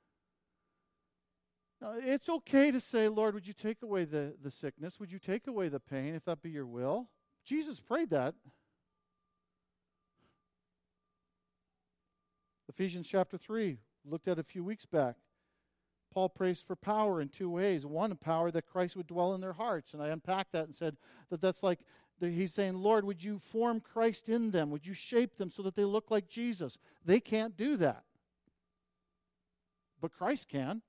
Now, 1.83 1.95
it's 1.99 2.31
okay 2.31 2.71
to 2.71 2.81
say, 2.81 3.09
Lord, 3.09 3.35
would 3.35 3.47
you 3.47 3.53
take 3.53 3.83
away 3.83 4.07
the, 4.07 4.35
the 4.43 4.51
sickness? 4.51 4.99
Would 4.99 5.13
you 5.13 5.19
take 5.19 5.47
away 5.47 5.69
the 5.69 5.81
pain 5.81 6.15
if 6.15 6.25
that 6.25 6.41
be 6.41 6.49
your 6.49 6.67
will? 6.67 7.09
Jesus 7.45 7.79
prayed 7.79 8.09
that. 8.09 8.35
Ephesians 12.71 13.07
chapter 13.07 13.37
3, 13.37 13.77
looked 14.07 14.29
at 14.29 14.39
a 14.39 14.43
few 14.43 14.65
weeks 14.65 14.87
back. 14.87 15.17
Paul 16.15 16.31
prays 16.31 16.65
for 16.67 16.75
power 16.75 17.21
in 17.21 17.29
two 17.29 17.51
ways. 17.51 17.85
One, 17.85 18.17
power 18.17 18.51
that 18.53 18.67
Christ 18.67 18.97
would 18.97 19.09
dwell 19.09 19.35
in 19.35 19.41
their 19.41 19.53
hearts. 19.53 19.93
And 19.93 20.03
I 20.03 20.09
unpacked 20.09 20.53
that 20.53 20.65
and 20.65 20.75
said 20.75 20.97
that 21.29 21.43
that's 21.43 21.63
like 21.63 21.81
he's 22.21 22.53
saying, 22.53 22.75
Lord, 22.75 23.05
would 23.05 23.23
you 23.23 23.39
form 23.39 23.81
Christ 23.81 24.29
in 24.29 24.51
them? 24.51 24.71
Would 24.71 24.87
you 24.87 24.95
shape 24.95 25.37
them 25.37 25.51
so 25.51 25.63
that 25.63 25.77
they 25.77 25.85
look 25.85 26.11
like 26.11 26.29
Jesus? 26.29 26.79
They 27.05 27.21
can't 27.21 27.57
do 27.57 27.77
that. 27.79 28.05
But 30.01 30.13
Christ 30.13 30.49
can. 30.49 30.83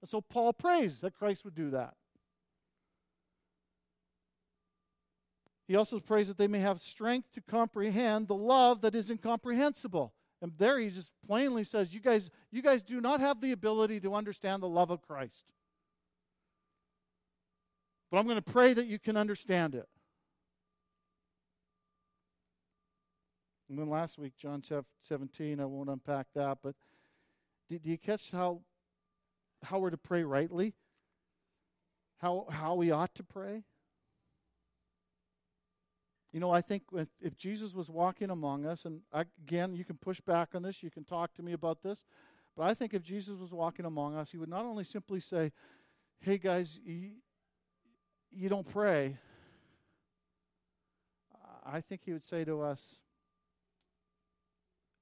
And 0.00 0.08
so 0.08 0.20
Paul 0.20 0.52
prays 0.52 1.00
that 1.00 1.14
Christ 1.14 1.44
would 1.44 1.54
do 1.54 1.70
that. 1.70 1.94
He 5.66 5.76
also 5.76 6.00
prays 6.00 6.28
that 6.28 6.38
they 6.38 6.46
may 6.46 6.60
have 6.60 6.80
strength 6.80 7.32
to 7.32 7.42
comprehend 7.42 8.26
the 8.26 8.34
love 8.34 8.80
that 8.80 8.94
is 8.94 9.10
incomprehensible. 9.10 10.14
And 10.40 10.52
there 10.56 10.78
he 10.78 10.88
just 10.88 11.10
plainly 11.26 11.64
says, 11.64 11.92
you 11.92 12.00
guys, 12.00 12.30
you 12.50 12.62
guys 12.62 12.80
do 12.80 13.00
not 13.00 13.20
have 13.20 13.40
the 13.40 13.52
ability 13.52 14.00
to 14.00 14.14
understand 14.14 14.62
the 14.62 14.68
love 14.68 14.90
of 14.90 15.02
Christ. 15.02 15.44
But 18.10 18.18
I'm 18.18 18.24
going 18.24 18.36
to 18.36 18.52
pray 18.52 18.72
that 18.74 18.86
you 18.86 18.98
can 18.98 19.16
understand 19.16 19.74
it. 19.74 19.88
And 23.68 23.78
then 23.78 23.90
last 23.90 24.18
week, 24.18 24.32
John 24.38 24.62
17, 25.02 25.60
I 25.60 25.64
won't 25.66 25.90
unpack 25.90 26.28
that, 26.34 26.58
but 26.62 26.74
do, 27.68 27.78
you 27.82 27.98
catch 27.98 28.30
how, 28.30 28.62
how 29.62 29.78
we're 29.78 29.90
to 29.90 29.98
pray 29.98 30.22
rightly? 30.22 30.74
How, 32.18 32.46
how 32.50 32.76
we 32.76 32.90
ought 32.90 33.14
to 33.16 33.22
pray? 33.22 33.64
You 36.32 36.40
know, 36.40 36.50
I 36.50 36.62
think 36.62 36.84
if, 36.94 37.08
if 37.20 37.36
Jesus 37.36 37.74
was 37.74 37.90
walking 37.90 38.30
among 38.30 38.64
us, 38.64 38.86
and 38.86 39.00
I, 39.12 39.24
again, 39.46 39.74
you 39.74 39.84
can 39.84 39.96
push 39.96 40.20
back 40.20 40.54
on 40.54 40.62
this, 40.62 40.82
you 40.82 40.90
can 40.90 41.04
talk 41.04 41.34
to 41.34 41.42
me 41.42 41.52
about 41.52 41.82
this, 41.82 42.00
but 42.56 42.64
I 42.64 42.74
think 42.74 42.94
if 42.94 43.02
Jesus 43.02 43.38
was 43.38 43.52
walking 43.52 43.84
among 43.84 44.16
us, 44.16 44.30
he 44.30 44.38
would 44.38 44.48
not 44.48 44.64
only 44.64 44.84
simply 44.84 45.20
say, 45.20 45.52
Hey 46.20 46.38
guys, 46.38 46.80
you, 48.30 48.48
don't 48.48 48.68
pray. 48.68 49.16
I 51.64 51.80
think 51.80 52.02
he 52.04 52.12
would 52.12 52.24
say 52.24 52.44
to 52.44 52.62
us, 52.62 53.00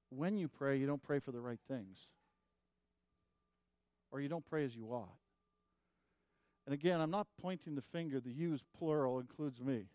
when 0.09 0.37
you 0.37 0.47
pray, 0.47 0.77
you 0.77 0.87
don't 0.87 1.01
pray 1.01 1.19
for 1.19 1.31
the 1.31 1.39
right 1.39 1.59
things. 1.67 1.97
Or 4.11 4.21
you 4.21 4.29
don't 4.29 4.45
pray 4.45 4.63
as 4.63 4.75
you 4.75 4.87
ought. 4.87 5.17
And 6.65 6.73
again, 6.73 6.99
I'm 6.99 7.11
not 7.11 7.27
pointing 7.41 7.75
the 7.75 7.81
finger. 7.81 8.19
The 8.19 8.31
you 8.31 8.53
is 8.53 8.63
plural 8.77 9.19
includes 9.19 9.61
me. 9.61 9.85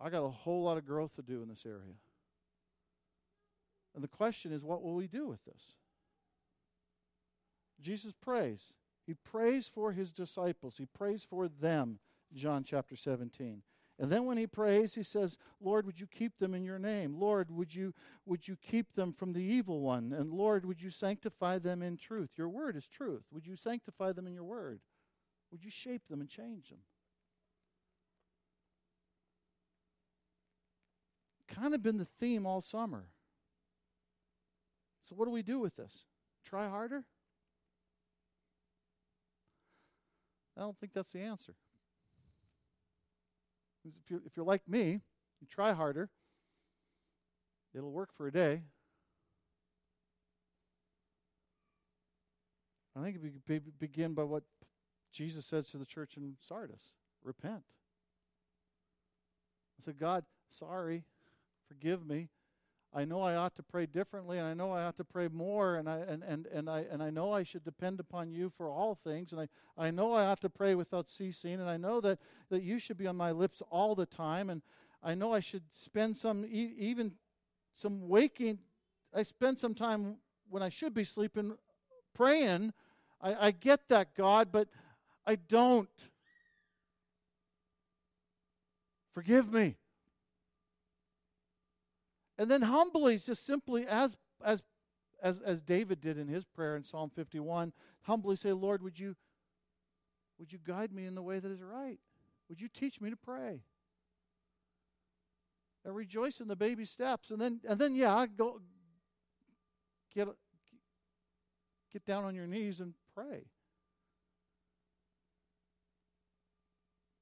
I 0.00 0.10
got 0.10 0.24
a 0.24 0.30
whole 0.30 0.64
lot 0.64 0.76
of 0.76 0.86
growth 0.86 1.14
to 1.16 1.22
do 1.22 1.42
in 1.42 1.48
this 1.48 1.64
area. 1.66 1.96
And 3.94 4.02
the 4.02 4.08
question 4.08 4.52
is, 4.52 4.62
what 4.62 4.82
will 4.82 4.94
we 4.94 5.06
do 5.08 5.26
with 5.26 5.44
this? 5.44 5.62
Jesus 7.80 8.12
prays. 8.12 8.72
He 9.08 9.14
prays 9.14 9.70
for 9.74 9.92
his 9.92 10.12
disciples. 10.12 10.74
He 10.76 10.84
prays 10.84 11.26
for 11.28 11.48
them, 11.48 11.98
John 12.34 12.62
chapter 12.62 12.94
17. 12.94 13.62
And 13.98 14.12
then 14.12 14.26
when 14.26 14.36
he 14.36 14.46
prays, 14.46 14.96
he 14.96 15.02
says, 15.02 15.38
Lord, 15.62 15.86
would 15.86 15.98
you 15.98 16.06
keep 16.06 16.38
them 16.38 16.52
in 16.52 16.62
your 16.62 16.78
name? 16.78 17.18
Lord, 17.18 17.50
would 17.50 17.74
you, 17.74 17.94
would 18.26 18.46
you 18.46 18.58
keep 18.60 18.92
them 18.92 19.14
from 19.14 19.32
the 19.32 19.40
evil 19.40 19.80
one? 19.80 20.12
And 20.12 20.30
Lord, 20.30 20.66
would 20.66 20.82
you 20.82 20.90
sanctify 20.90 21.58
them 21.58 21.80
in 21.80 21.96
truth? 21.96 22.32
Your 22.36 22.50
word 22.50 22.76
is 22.76 22.86
truth. 22.86 23.22
Would 23.32 23.46
you 23.46 23.56
sanctify 23.56 24.12
them 24.12 24.26
in 24.26 24.34
your 24.34 24.44
word? 24.44 24.80
Would 25.50 25.64
you 25.64 25.70
shape 25.70 26.02
them 26.10 26.20
and 26.20 26.28
change 26.28 26.68
them? 26.68 26.80
Kind 31.48 31.74
of 31.74 31.82
been 31.82 31.96
the 31.96 32.06
theme 32.20 32.44
all 32.44 32.60
summer. 32.60 33.06
So, 35.04 35.14
what 35.16 35.24
do 35.24 35.30
we 35.30 35.42
do 35.42 35.58
with 35.58 35.76
this? 35.76 36.04
Try 36.44 36.68
harder? 36.68 37.04
I 40.58 40.62
don't 40.62 40.78
think 40.78 40.92
that's 40.92 41.12
the 41.12 41.20
answer. 41.20 41.54
If 43.84 44.10
you're, 44.10 44.20
if 44.26 44.36
you're 44.36 44.44
like 44.44 44.62
me, 44.68 45.00
you 45.40 45.46
try 45.48 45.72
harder, 45.72 46.10
it'll 47.74 47.92
work 47.92 48.10
for 48.12 48.26
a 48.26 48.32
day. 48.32 48.62
I 52.98 53.02
think 53.04 53.18
we 53.48 53.60
begin 53.78 54.14
by 54.14 54.24
what 54.24 54.42
Jesus 55.12 55.46
says 55.46 55.68
to 55.68 55.78
the 55.78 55.86
church 55.86 56.16
in 56.16 56.34
Sardis 56.46 56.92
repent. 57.22 57.62
I 59.80 59.84
said, 59.84 59.98
God, 59.98 60.24
sorry, 60.50 61.04
forgive 61.68 62.04
me. 62.04 62.30
I 62.94 63.04
know 63.04 63.20
I 63.20 63.36
ought 63.36 63.54
to 63.56 63.62
pray 63.62 63.86
differently, 63.86 64.38
and 64.38 64.46
I 64.46 64.54
know 64.54 64.72
I 64.72 64.84
ought 64.84 64.96
to 64.96 65.04
pray 65.04 65.28
more, 65.28 65.76
and 65.76 65.88
I 65.88 65.98
and, 65.98 66.22
and, 66.22 66.46
and 66.46 66.70
I 66.70 66.84
and 66.90 67.02
I 67.02 67.10
know 67.10 67.32
I 67.32 67.42
should 67.42 67.64
depend 67.64 68.00
upon 68.00 68.30
you 68.30 68.50
for 68.56 68.68
all 68.68 68.94
things, 68.94 69.32
and 69.32 69.40
I, 69.40 69.48
I 69.76 69.90
know 69.90 70.12
I 70.14 70.24
ought 70.24 70.40
to 70.40 70.48
pray 70.48 70.74
without 70.74 71.10
ceasing, 71.10 71.54
and 71.54 71.68
I 71.68 71.76
know 71.76 72.00
that, 72.00 72.18
that 72.50 72.62
you 72.62 72.78
should 72.78 72.96
be 72.96 73.06
on 73.06 73.16
my 73.16 73.30
lips 73.30 73.62
all 73.70 73.94
the 73.94 74.06
time, 74.06 74.48
and 74.48 74.62
I 75.02 75.14
know 75.14 75.34
I 75.34 75.40
should 75.40 75.64
spend 75.74 76.16
some 76.16 76.46
even 76.50 77.12
some 77.74 78.08
waking 78.08 78.58
I 79.14 79.22
spend 79.22 79.58
some 79.58 79.74
time 79.74 80.16
when 80.48 80.62
I 80.62 80.68
should 80.68 80.94
be 80.94 81.04
sleeping 81.04 81.56
praying. 82.14 82.72
I, 83.20 83.46
I 83.46 83.50
get 83.50 83.88
that, 83.88 84.14
God, 84.14 84.48
but 84.52 84.68
I 85.26 85.36
don't. 85.36 85.88
Forgive 89.14 89.52
me. 89.52 89.76
And 92.38 92.48
then 92.48 92.62
humbly, 92.62 93.18
just 93.18 93.44
simply 93.44 93.86
as 93.86 94.16
as 94.44 94.62
as 95.20 95.40
as 95.40 95.62
David 95.62 96.00
did 96.00 96.16
in 96.16 96.28
his 96.28 96.44
prayer 96.44 96.76
in 96.76 96.84
Psalm 96.84 97.10
51, 97.10 97.72
humbly 98.02 98.36
say, 98.36 98.52
Lord, 98.52 98.82
would 98.82 98.98
you 98.98 99.16
would 100.38 100.52
you 100.52 100.58
guide 100.64 100.92
me 100.92 101.04
in 101.04 101.16
the 101.16 101.22
way 101.22 101.40
that 101.40 101.50
is 101.50 101.60
right? 101.60 101.98
Would 102.48 102.60
you 102.60 102.68
teach 102.68 103.00
me 103.00 103.10
to 103.10 103.16
pray? 103.16 103.62
And 105.84 105.94
rejoice 105.94 106.38
in 106.38 106.48
the 106.48 106.56
baby 106.56 106.84
steps. 106.84 107.30
And 107.30 107.40
then 107.40 107.60
and 107.68 107.80
then 107.80 107.96
yeah, 107.96 108.24
go 108.26 108.60
get 110.14 110.28
get 111.92 112.04
down 112.06 112.24
on 112.24 112.36
your 112.36 112.46
knees 112.46 112.78
and 112.78 112.94
pray. 113.14 113.46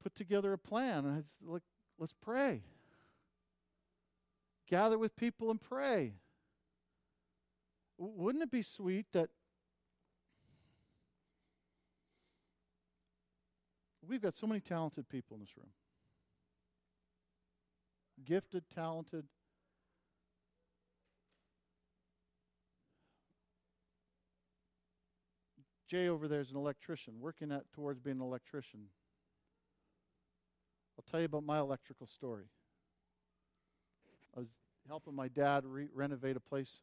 Put 0.02 0.14
together 0.14 0.52
a 0.52 0.58
plan. 0.58 1.24
Let's 1.98 2.14
pray. 2.20 2.62
Gather 4.68 4.98
with 4.98 5.16
people 5.16 5.50
and 5.50 5.60
pray. 5.60 6.14
Wouldn't 7.98 8.44
it 8.44 8.50
be 8.50 8.62
sweet 8.62 9.06
that 9.12 9.30
we've 14.06 14.20
got 14.20 14.36
so 14.36 14.46
many 14.46 14.60
talented 14.60 15.08
people 15.08 15.36
in 15.36 15.40
this 15.40 15.56
room? 15.56 15.70
Gifted, 18.24 18.64
talented. 18.74 19.24
Jay 25.88 26.08
over 26.08 26.26
there 26.26 26.40
is 26.40 26.50
an 26.50 26.56
electrician, 26.56 27.14
working 27.20 27.52
at 27.52 27.70
towards 27.72 28.00
being 28.00 28.16
an 28.16 28.22
electrician. 28.22 28.86
I'll 30.98 31.04
tell 31.08 31.20
you 31.20 31.26
about 31.26 31.44
my 31.44 31.60
electrical 31.60 32.06
story. 32.06 32.46
Helping 34.88 35.16
my 35.16 35.28
dad 35.28 35.64
re- 35.64 35.88
renovate 35.92 36.36
a 36.36 36.40
place. 36.40 36.80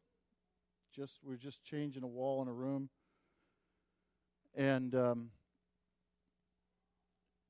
Just 0.94 1.20
we 1.24 1.34
are 1.34 1.38
just 1.38 1.64
changing 1.64 2.02
a 2.02 2.06
wall 2.06 2.42
in 2.42 2.48
a 2.48 2.52
room, 2.52 2.90
and 4.54 4.94
um, 4.94 5.30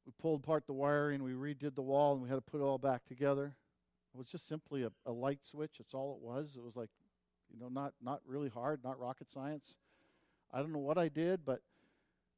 we 0.07 0.13
pulled 0.21 0.45
apart 0.45 0.67
the 0.67 0.73
wiring. 0.73 1.25
We 1.25 1.33
redid 1.33 1.75
the 1.75 1.83
wall, 1.83 2.13
and 2.13 2.23
we 2.23 2.29
had 2.29 2.37
to 2.37 2.41
put 2.41 2.61
it 2.61 2.65
all 2.65 2.79
back 2.79 3.05
together. 3.05 3.57
It 4.15 4.19
was 4.19 4.29
just 4.29 4.47
simply 4.47 4.85
a, 4.85 4.91
a 5.05 5.11
light 5.13 5.41
switch. 5.43 5.73
That's 5.79 5.93
all 5.93 6.15
it 6.15 6.25
was. 6.25 6.55
It 6.57 6.63
was 6.63 6.77
like, 6.77 6.91
you 7.53 7.59
know, 7.59 7.69
not 7.69 7.93
not 8.01 8.21
really 8.25 8.49
hard, 8.49 8.85
not 8.85 8.99
rocket 8.99 9.31
science. 9.33 9.75
I 10.53 10.59
don't 10.59 10.73
know 10.73 10.79
what 10.79 10.99
I 10.99 11.09
did, 11.09 11.45
but 11.45 11.63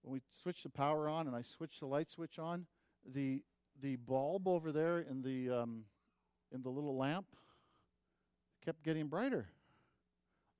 when 0.00 0.14
we 0.14 0.22
switched 0.40 0.62
the 0.62 0.70
power 0.70 1.06
on 1.08 1.26
and 1.26 1.36
I 1.36 1.42
switched 1.42 1.80
the 1.80 1.86
light 1.86 2.10
switch 2.10 2.38
on, 2.38 2.66
the 3.04 3.42
the 3.80 3.96
bulb 3.96 4.48
over 4.48 4.72
there 4.72 5.00
in 5.00 5.20
the 5.20 5.50
um, 5.50 5.84
in 6.50 6.62
the 6.62 6.70
little 6.70 6.96
lamp 6.96 7.26
kept 8.66 8.82
getting 8.82 9.06
brighter 9.06 9.46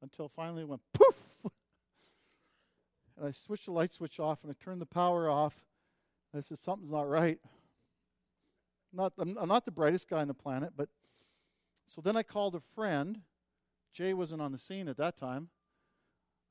until 0.00 0.28
finally 0.28 0.62
it 0.62 0.68
went 0.68 0.80
poof. 0.92 1.34
and 3.16 3.26
I 3.26 3.32
switched 3.32 3.64
the 3.64 3.72
light 3.72 3.92
switch 3.92 4.20
off 4.20 4.44
and 4.44 4.52
I 4.52 4.64
turned 4.64 4.80
the 4.80 4.86
power 4.86 5.28
off. 5.28 5.54
I 6.34 6.40
said 6.40 6.60
something's 6.60 6.92
not 6.92 7.08
right. 7.08 7.40
Not 8.92 9.12
I'm, 9.18 9.36
I'm 9.36 9.48
not 9.48 9.64
the 9.64 9.72
brightest 9.72 10.08
guy 10.08 10.20
on 10.20 10.28
the 10.28 10.34
planet, 10.34 10.74
but 10.76 10.88
so 11.84 12.00
then 12.00 12.16
I 12.16 12.22
called 12.22 12.54
a 12.54 12.60
friend. 12.60 13.22
Jay 13.92 14.14
wasn't 14.14 14.40
on 14.40 14.52
the 14.52 14.58
scene 14.58 14.86
at 14.86 14.98
that 14.98 15.18
time. 15.18 15.48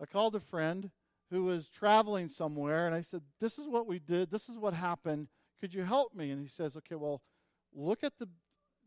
I 0.01 0.05
called 0.05 0.35
a 0.35 0.41
friend 0.41 0.91
who 1.31 1.45
was 1.45 1.69
traveling 1.69 2.27
somewhere, 2.27 2.85
and 2.85 2.93
I 2.93 3.01
said, 3.01 3.21
This 3.39 3.57
is 3.57 3.67
what 3.67 3.87
we 3.87 3.99
did. 3.99 4.29
This 4.29 4.49
is 4.49 4.57
what 4.57 4.73
happened. 4.73 5.27
Could 5.61 5.73
you 5.73 5.83
help 5.83 6.13
me? 6.13 6.31
And 6.31 6.41
he 6.41 6.49
says, 6.49 6.75
Okay, 6.75 6.95
well, 6.95 7.21
look 7.73 8.03
at 8.03 8.17
the, 8.19 8.27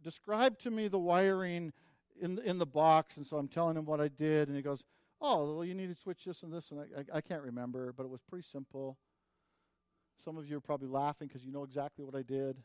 describe 0.03 0.59
to 0.61 0.71
me 0.71 0.89
the 0.89 0.99
wiring 0.99 1.73
in, 2.21 2.39
in 2.45 2.59
the 2.59 2.67
box. 2.67 3.17
And 3.17 3.27
so 3.27 3.37
I'm 3.37 3.49
telling 3.49 3.77
him 3.77 3.85
what 3.85 4.01
I 4.01 4.09
did, 4.09 4.49
and 4.49 4.57
he 4.57 4.63
goes, 4.63 4.85
Oh, 5.21 5.57
well, 5.57 5.65
you 5.65 5.75
need 5.75 5.89
to 5.89 6.01
switch 6.01 6.25
this 6.25 6.43
and 6.43 6.53
this. 6.53 6.71
And 6.71 6.81
I, 6.81 7.01
I, 7.01 7.19
I 7.19 7.21
can't 7.21 7.43
remember, 7.43 7.93
but 7.93 8.05
it 8.05 8.09
was 8.09 8.21
pretty 8.23 8.47
simple. 8.47 8.97
Some 10.17 10.37
of 10.37 10.49
you 10.49 10.57
are 10.57 10.61
probably 10.61 10.89
laughing 10.89 11.29
because 11.29 11.45
you 11.45 11.53
know 11.53 11.65
exactly 11.65 12.05
what 12.05 12.15
I 12.15 12.23
did. 12.23 12.57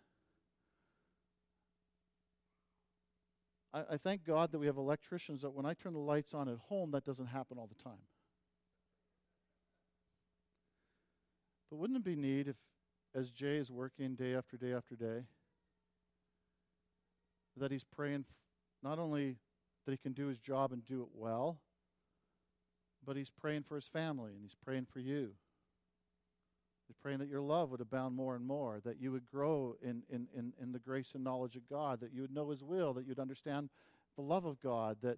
I, 3.74 3.84
I 3.92 3.98
thank 3.98 4.24
God 4.24 4.52
that 4.52 4.60
we 4.60 4.68
have 4.68 4.78
electricians 4.78 5.42
that 5.42 5.52
when 5.52 5.66
I 5.66 5.74
turn 5.74 5.94
the 5.94 6.00
lights 6.00 6.34
on 6.34 6.48
at 6.48 6.58
home, 6.70 6.92
that 6.92 7.06
doesn't 7.06 7.28
happen 7.28 7.58
all 7.58 7.68
the 7.68 7.84
time. 7.84 8.02
But 11.70 11.78
wouldn't 11.78 11.98
it 11.98 12.04
be 12.04 12.16
neat 12.16 12.48
if, 12.48 12.56
as 13.16 13.32
Jay 13.32 13.58
is 13.58 13.72
working 13.72 14.16
day 14.16 14.36
after 14.36 14.58
day 14.58 14.74
after 14.74 14.96
day, 14.96 15.24
that 17.58 17.72
he's 17.72 17.84
praying 17.84 18.26
not 18.84 19.00
only 19.00 19.38
that 19.86 19.92
he 19.92 19.98
can 19.98 20.14
do 20.14 20.28
his 20.28 20.40
job 20.40 20.72
and 20.72 20.86
do 20.86 21.02
it 21.02 21.10
well, 21.14 21.60
but 23.06 23.16
he's 23.16 23.30
praying 23.30 23.64
for 23.64 23.76
his 23.76 23.88
family 23.88 24.32
and 24.34 24.42
he's 24.42 24.56
praying 24.64 24.88
for 24.92 25.00
you. 25.00 25.32
He's 26.88 26.98
praying 27.02 27.20
that 27.20 27.30
your 27.30 27.42
love 27.42 27.72
would 27.72 27.82
abound 27.82 28.16
more 28.16 28.36
and 28.36 28.46
more, 28.46 28.80
that 28.84 29.02
you 29.02 29.12
would 29.12 29.26
grow 29.26 29.76
in, 29.82 30.04
in, 30.10 30.28
in, 30.38 30.54
in 30.62 30.72
the 30.72 30.80
grace 30.80 31.12
and 31.14 31.24
knowledge 31.24 31.56
of 31.56 31.68
God, 31.70 32.02
that 32.02 32.14
you 32.14 32.22
would 32.22 32.34
know 32.34 32.50
his 32.50 32.64
will, 32.64 32.94
that 32.94 33.08
you'd 33.08 33.20
understand 33.20 33.70
the 34.16 34.22
love 34.22 34.46
of 34.46 34.62
God, 34.62 34.98
that, 35.02 35.18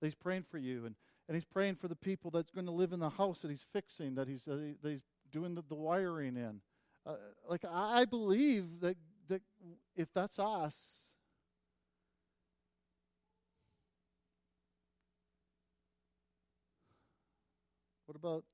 that 0.00 0.06
he's 0.06 0.14
praying 0.14 0.44
for 0.50 0.58
you. 0.58 0.86
And, 0.86 0.94
and 1.28 1.34
he's 1.34 1.44
praying 1.44 1.76
for 1.76 1.88
the 1.88 1.96
people 1.96 2.30
that's 2.30 2.50
going 2.50 2.66
to 2.66 2.72
live 2.72 2.92
in 2.92 3.00
the 3.00 3.10
house 3.10 3.40
that 3.40 3.50
he's 3.50 3.64
fixing, 3.72 4.16
that 4.16 4.28
he's, 4.28 4.42
that, 4.44 4.60
he, 4.60 4.74
that 4.82 4.90
he's 4.90 5.06
doing 5.32 5.54
the, 5.54 5.62
the 5.68 5.74
wiring 5.74 6.36
in. 6.36 6.60
Uh, 7.06 7.16
like 7.48 7.64
I 7.70 8.06
believe 8.06 8.80
that 8.80 8.96
that 9.28 9.42
if 9.96 10.12
that's 10.12 10.38
us, 10.38 10.76
what 18.06 18.13
about 18.24 18.44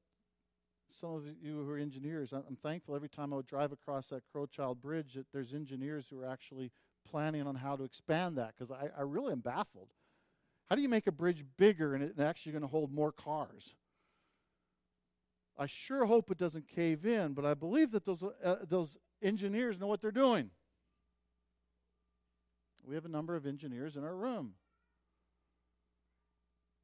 some 0.90 1.14
of 1.14 1.22
you 1.40 1.62
who 1.62 1.70
are 1.70 1.78
engineers? 1.78 2.32
I'm 2.32 2.56
thankful 2.62 2.96
every 2.96 3.08
time 3.08 3.32
I 3.32 3.36
would 3.36 3.46
drive 3.46 3.70
across 3.70 4.08
that 4.08 4.24
Crowchild 4.34 4.80
Bridge 4.80 5.14
that 5.14 5.26
there's 5.32 5.54
engineers 5.54 6.06
who 6.10 6.20
are 6.20 6.26
actually 6.26 6.72
planning 7.08 7.46
on 7.46 7.54
how 7.54 7.76
to 7.76 7.84
expand 7.84 8.36
that 8.36 8.54
because 8.56 8.70
I, 8.70 8.88
I 8.98 9.02
really 9.02 9.32
am 9.32 9.40
baffled. 9.40 9.88
How 10.68 10.76
do 10.76 10.82
you 10.82 10.88
make 10.88 11.06
a 11.06 11.12
bridge 11.12 11.44
bigger 11.56 11.94
and 11.94 12.20
actually 12.20 12.52
going 12.52 12.62
to 12.62 12.68
hold 12.68 12.92
more 12.92 13.12
cars? 13.12 13.74
I 15.56 15.66
sure 15.66 16.06
hope 16.06 16.30
it 16.30 16.38
doesn't 16.38 16.68
cave 16.68 17.06
in, 17.06 17.34
but 17.34 17.44
I 17.44 17.54
believe 17.54 17.92
that 17.92 18.04
those, 18.04 18.24
uh, 18.44 18.56
those 18.68 18.96
engineers 19.22 19.78
know 19.78 19.86
what 19.86 20.00
they're 20.00 20.10
doing. 20.10 20.50
We 22.84 22.94
have 22.94 23.04
a 23.04 23.08
number 23.08 23.36
of 23.36 23.46
engineers 23.46 23.96
in 23.96 24.02
our 24.02 24.16
room. 24.16 24.54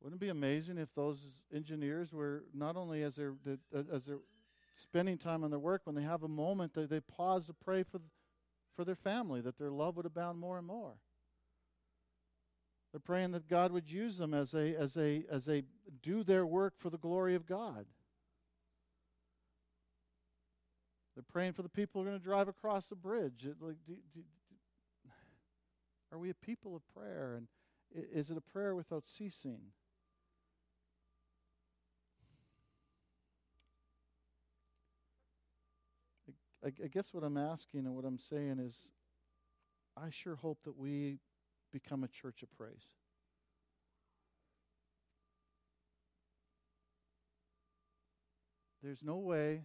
Wouldn't 0.07 0.23
it 0.23 0.25
be 0.25 0.31
amazing 0.31 0.79
if 0.79 0.95
those 0.95 1.19
engineers 1.53 2.13
were 2.13 2.45
not 2.55 2.77
only 2.77 3.03
as 3.03 3.17
they're, 3.17 3.35
uh, 3.45 3.83
as 3.93 4.05
they're 4.05 4.21
spending 4.77 5.19
time 5.19 5.43
on 5.43 5.51
their 5.51 5.59
work, 5.59 5.81
when 5.83 5.97
they 5.97 6.05
have 6.05 6.23
a 6.23 6.29
moment, 6.29 6.75
they, 6.75 6.87
they 6.87 7.01
pause 7.01 7.47
to 7.47 7.53
pray 7.53 7.83
for, 7.83 8.01
for 8.77 8.85
their 8.85 8.95
family, 8.95 9.41
that 9.41 9.59
their 9.59 9.73
love 9.73 9.97
would 9.97 10.07
abound 10.07 10.39
more 10.39 10.59
and 10.59 10.67
more. 10.69 10.93
They're 12.93 13.01
praying 13.01 13.33
that 13.33 13.49
God 13.49 13.73
would 13.73 13.91
use 13.91 14.17
them 14.17 14.33
as 14.33 14.53
they, 14.53 14.77
as 14.77 14.97
a, 14.97 15.25
as 15.29 15.49
a 15.49 15.65
do 16.05 16.23
their 16.23 16.47
work 16.47 16.75
for 16.79 16.89
the 16.89 16.99
glory 16.99 17.35
of 17.35 17.45
God. 17.45 17.87
They're 21.17 21.25
praying 21.29 21.55
for 21.55 21.63
the 21.63 21.69
people 21.69 22.01
who 22.01 22.07
are 22.07 22.11
going 22.13 22.21
to 22.21 22.25
drive 22.25 22.47
across 22.47 22.87
the 22.87 22.95
bridge. 22.95 23.49
Like, 23.61 23.79
do, 23.85 23.97
do, 24.15 24.21
are 26.13 26.19
we 26.21 26.31
a 26.31 26.35
people 26.35 26.77
of 26.77 26.83
prayer? 26.95 27.35
And 27.37 27.49
is 27.93 28.31
it 28.31 28.37
a 28.37 28.41
prayer 28.41 28.77
without 28.77 29.09
ceasing? 29.09 29.73
I, 36.67 36.73
I 36.83 36.89
guess 36.89 37.15
what 37.15 37.23
I'm 37.23 37.37
asking 37.37 37.87
and 37.87 37.95
what 37.95 38.05
I'm 38.05 38.19
saying 38.19 38.59
is 38.59 38.89
I 39.97 40.11
sure 40.11 40.35
hope 40.35 40.59
that 40.65 40.77
we 40.77 41.21
become 41.73 42.03
a 42.03 42.09
church 42.09 42.43
of 42.43 42.53
praise. 42.57 42.97
There's 48.83 49.05
no 49.05 49.17
way 49.17 49.63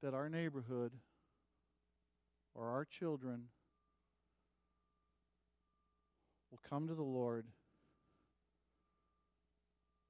that 0.00 0.14
our 0.14 0.28
neighborhood 0.28 0.92
or 2.54 2.68
our 2.68 2.84
children 2.84 3.44
will 6.50 6.60
come 6.68 6.86
to 6.86 6.94
the 6.94 7.02
Lord 7.02 7.46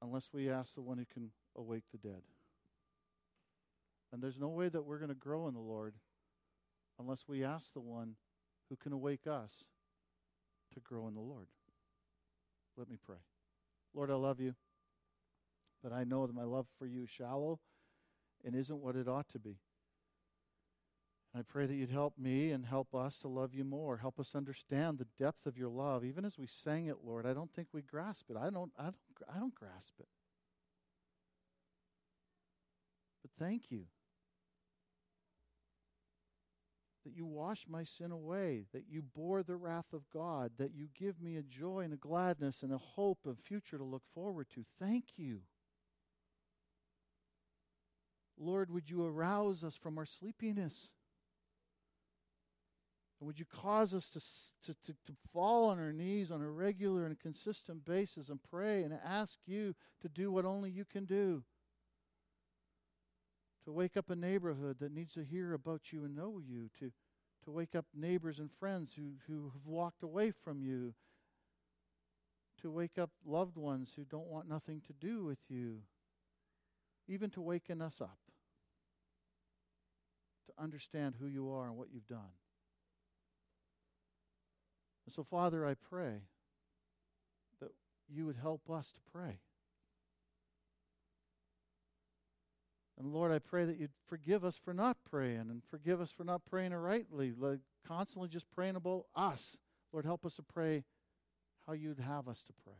unless 0.03 0.29
we 0.33 0.51
ask 0.51 0.75
the 0.75 0.83
one 0.83 0.99
who 0.99 1.05
can 1.05 1.31
awake 1.57 1.85
the 1.91 1.99
dead. 1.99 2.23
And 4.13 4.23
there's 4.23 4.39
no 4.39 4.49
way 4.49 4.69
that 4.69 4.85
we're 4.85 4.99
going 4.99 5.09
to 5.09 5.15
grow 5.15 5.49
in 5.49 5.55
the 5.55 5.61
Lord 5.61 5.95
unless 6.99 7.25
we 7.29 7.45
ask 7.45 7.73
the 7.73 7.81
one 7.81 8.17
who 8.69 8.77
can 8.77 8.93
awake 8.93 9.27
us 9.27 9.65
to 10.75 10.81
grow 10.81 11.09
in 11.09 11.15
the 11.15 11.21
Lord. 11.21 11.49
Let 12.77 12.89
me 12.89 12.97
pray. 13.05 13.19
Lord, 13.95 14.11
I 14.11 14.15
love 14.15 14.41
you, 14.41 14.55
but 15.83 15.93
I 15.93 16.05
know 16.05 16.27
that 16.27 16.35
my 16.35 16.45
love 16.45 16.67
for 16.79 16.87
you 16.87 17.03
is 17.03 17.11
shallow 17.11 17.61
and 18.45 18.55
isn't 18.55 18.81
what 18.81 18.97
it 18.97 19.09
ought 19.09 19.29
to 19.31 19.39
be. 19.39 19.59
I 21.35 21.41
pray 21.43 21.67
that 21.67 21.75
you'd 21.75 21.91
help 21.91 22.19
me 22.19 22.51
and 22.51 22.67
help 22.67 22.95
us 22.95 23.17
to 23.19 23.29
love 23.29 23.55
you 23.55 23.65
more. 23.65 23.99
Help 23.99 24.21
us 24.21 24.35
understand 24.35 24.99
the 24.99 25.07
depth 25.19 25.47
of 25.47 25.57
your 25.57 25.71
love. 25.71 26.05
Even 26.05 26.27
as 26.27 26.39
we 26.39 26.47
sang 26.47 26.87
it, 26.87 26.99
Lord, 27.05 27.25
I 27.25 27.33
don't 27.33 27.53
think 27.55 27.69
we 27.73 27.81
grasp 27.81 28.27
it. 28.31 28.37
I 28.37 28.51
don't, 28.51 28.71
I 28.79 28.85
don't, 28.85 28.97
I 29.35 29.39
don't 29.39 29.55
grasp 29.55 29.95
it. 29.99 30.09
But 33.23 33.31
thank 33.43 33.71
you 33.71 33.85
that 37.05 37.17
you 37.17 37.25
wash 37.27 37.65
my 37.69 37.85
sin 37.85 38.13
away, 38.13 38.67
that 38.73 38.85
you 38.89 39.03
bore 39.03 39.43
the 39.43 39.57
wrath 39.57 39.93
of 39.93 40.09
God, 40.13 40.53
that 40.59 40.75
you 40.75 40.89
give 40.99 41.21
me 41.21 41.37
a 41.37 41.43
joy 41.43 41.81
and 41.81 41.93
a 41.93 41.97
gladness 41.97 42.63
and 42.63 42.73
a 42.73 42.79
hope 42.79 43.27
of 43.27 43.39
future 43.39 43.79
to 43.79 43.85
look 43.85 44.05
forward 44.15 44.47
to. 44.55 44.65
Thank 44.79 45.05
you. 45.17 45.41
Lord, 48.39 48.71
would 48.71 48.91
you 48.91 49.05
arouse 49.05 49.63
us 49.63 49.77
from 49.77 49.99
our 49.99 50.07
sleepiness? 50.07 50.89
And 53.21 53.27
would 53.29 53.39
you 53.39 53.45
cause 53.45 53.95
us 53.95 54.09
to, 54.11 54.21
to, 54.67 54.79
to, 54.85 54.93
to, 55.07 55.13
fall 55.33 55.69
on 55.71 55.79
our 55.79 55.93
knees 55.93 56.33
on 56.33 56.43
a 56.43 56.51
regular 56.51 57.07
and 57.07 57.19
consistent 57.19 57.85
basis 57.85 58.29
and 58.29 58.41
pray 58.51 58.83
and 58.83 58.93
ask 59.05 59.39
you 59.47 59.77
to 60.01 60.09
do 60.09 60.33
what 60.33 60.45
only 60.45 60.71
you 60.71 60.85
can 60.85 61.05
do? 61.05 61.45
To 63.65 63.73
wake 63.73 63.97
up 63.97 64.11
a 64.11 64.17
neighborhood 64.17 64.79
that 64.81 64.93
needs 64.93 65.15
to 65.15 65.25
hear 65.25 65.55
about 65.55 65.93
you 65.93 66.05
and 66.05 66.17
know 66.17 66.41
you, 66.45 66.69
to, 66.81 66.91
to 67.45 67.51
wake 67.51 67.75
up 67.75 67.87
neighbors 67.95 68.39
and 68.39 68.51
friends 68.51 68.93
who, 68.97 69.13
who 69.27 69.53
have 69.55 69.67
walked 69.67 70.03
away 70.03 70.33
from 70.33 70.63
you, 70.63 70.95
to 72.61 72.71
wake 72.71 72.99
up 72.99 73.11
loved 73.25 73.57
ones 73.57 73.93
who 73.97 74.05
don't 74.05 74.29
want 74.29 74.49
nothing 74.49 74.81
to 74.87 74.93
do 74.93 75.25
with 75.25 75.39
you, 75.49 75.83
even 77.09 77.31
to 77.31 77.41
waken 77.41 77.81
us 77.81 78.01
up 78.01 78.19
to 80.47 80.63
understand 80.63 81.15
who 81.21 81.27
you 81.27 81.51
are 81.51 81.67
and 81.67 81.77
what 81.77 81.89
you've 81.93 82.07
done. 82.07 82.35
And 85.07 85.15
so, 85.15 85.23
Father, 85.23 85.67
I 85.67 85.75
pray 85.75 86.23
that 87.61 87.71
you 88.09 88.27
would 88.27 88.37
help 88.37 88.71
us 88.71 88.93
to 88.93 89.01
pray. 89.13 89.41
And 93.03 93.13
Lord, 93.13 93.33
I 93.33 93.41
pray 93.41 93.65
that 93.65 93.81
you'd 93.81 93.91
forgive 94.07 94.45
us 94.45 94.57
for 94.65 94.73
not 94.73 94.97
praying 95.11 95.47
and 95.51 95.61
forgive 95.69 96.01
us 96.01 96.13
for 96.13 96.23
not 96.23 96.45
praying 96.49 96.73
rightly, 96.73 97.33
like 97.37 97.59
constantly 97.85 98.29
just 98.29 98.49
praying 98.55 98.77
about 98.77 99.07
us. 99.17 99.59
Lord, 99.93 100.05
help 100.05 100.25
us 100.25 100.37
to 100.37 100.43
pray 100.43 100.85
how 101.67 101.73
you'd 101.73 101.99
have 101.99 102.29
us 102.29 102.45
to 102.45 102.53
pray. 102.65 102.79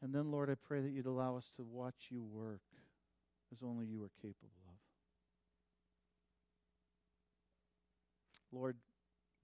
And 0.00 0.14
then, 0.14 0.30
Lord, 0.30 0.48
I 0.48 0.54
pray 0.54 0.80
that 0.80 0.92
you'd 0.92 1.06
allow 1.06 1.36
us 1.36 1.50
to 1.56 1.64
watch 1.64 2.06
you 2.08 2.22
work 2.22 2.62
as 3.52 3.64
only 3.64 3.86
you 3.86 4.04
are 4.04 4.10
capable 4.22 4.62
of. 4.68 4.76
Lord, 8.52 8.76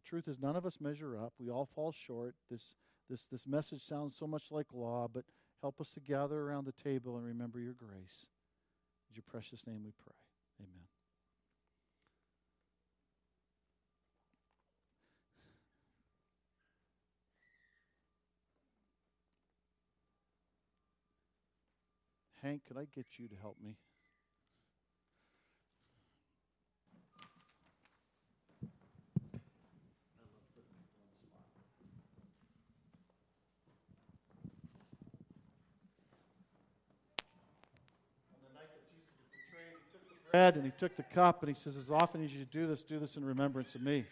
truth 0.04 0.28
is 0.28 0.38
none 0.38 0.54
of 0.54 0.64
us 0.64 0.78
measure 0.80 1.18
up. 1.18 1.32
We 1.40 1.50
all 1.50 1.68
fall 1.74 1.90
short. 1.90 2.36
This, 2.48 2.76
this, 3.10 3.24
this 3.24 3.48
message 3.48 3.84
sounds 3.84 4.16
so 4.16 4.28
much 4.28 4.52
like 4.52 4.66
law, 4.72 5.08
but 5.12 5.24
help 5.60 5.80
us 5.80 5.90
to 5.94 6.00
gather 6.00 6.40
around 6.40 6.66
the 6.66 6.72
table 6.72 7.16
and 7.16 7.26
remember 7.26 7.58
your 7.58 7.74
grace. 7.74 8.26
In 9.08 9.14
your 9.14 9.24
precious 9.26 9.66
name 9.66 9.82
we 9.84 9.92
pray. 10.02 10.14
Amen. 10.60 10.86
Hank, 22.42 22.62
could 22.68 22.76
I 22.76 22.86
get 22.94 23.06
you 23.18 23.26
to 23.28 23.34
help 23.34 23.56
me? 23.62 23.76
Bread 40.36 40.56
and 40.56 40.64
he 40.64 40.72
took 40.78 40.96
the 40.96 41.02
cup 41.02 41.42
and 41.42 41.48
he 41.48 41.60
says, 41.60 41.76
As 41.76 41.90
often 41.90 42.22
as 42.22 42.34
you 42.34 42.44
do 42.44 42.66
this, 42.66 42.82
do 42.82 42.98
this 42.98 43.16
in 43.16 43.24
remembrance 43.24 43.74
of 43.74 43.80
me. 43.80 44.04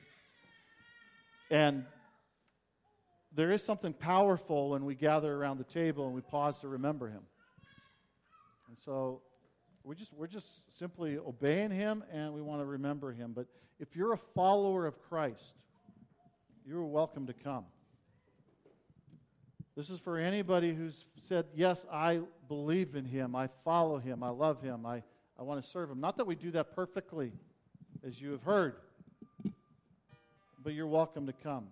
And 1.51 1.85
there 3.35 3.53
is 3.53 3.63
something 3.63 3.93
powerful 3.93 4.71
when 4.71 4.85
we 4.85 4.95
gather 4.95 5.35
around 5.35 5.59
the 5.59 5.65
table 5.65 6.07
and 6.07 6.15
we 6.15 6.23
pause 6.23 6.61
to 6.61 6.69
remember 6.69 7.09
him. 7.09 7.23
And 8.69 8.79
so 8.79 9.21
we 9.83 9.95
just, 9.95 10.15
we're 10.15 10.27
just 10.27 10.79
simply 10.79 11.19
obeying 11.19 11.71
him 11.71 12.03
and 12.11 12.33
we 12.33 12.41
want 12.41 12.61
to 12.63 12.65
remember 12.65 13.13
him. 13.13 13.33
But 13.35 13.47
if 13.79 13.95
you're 13.95 14.15
a 14.15 14.19
follower 14.35 14.87
of 14.87 15.03
Christ, 15.03 15.55
you're 16.65 16.85
welcome 16.85 17.27
to 17.27 17.35
come. 17.35 17.67
This 19.77 19.91
is 19.91 20.01
for 20.01 20.17
anybody 20.17 20.73
who's 20.73 21.05
said, 21.21 21.47
Yes, 21.55 21.85
I 21.93 22.21
believe 22.49 22.95
in 22.95 23.05
him, 23.05 23.37
I 23.37 23.49
follow 23.49 23.99
him, 23.99 24.23
I 24.23 24.31
love 24.31 24.63
him, 24.63 24.87
I 24.87 25.03
I 25.39 25.43
want 25.43 25.63
to 25.63 25.69
serve 25.69 25.91
Him. 25.91 26.01
Not 26.01 26.17
that 26.17 26.27
we 26.27 26.35
do 26.35 26.51
that 26.53 26.75
perfectly, 26.75 27.33
as 28.07 28.21
you 28.21 28.31
have 28.33 28.43
heard, 28.43 28.77
but 30.63 30.73
you're 30.73 30.87
welcome 30.87 31.27
to 31.27 31.33
come. 31.33 31.67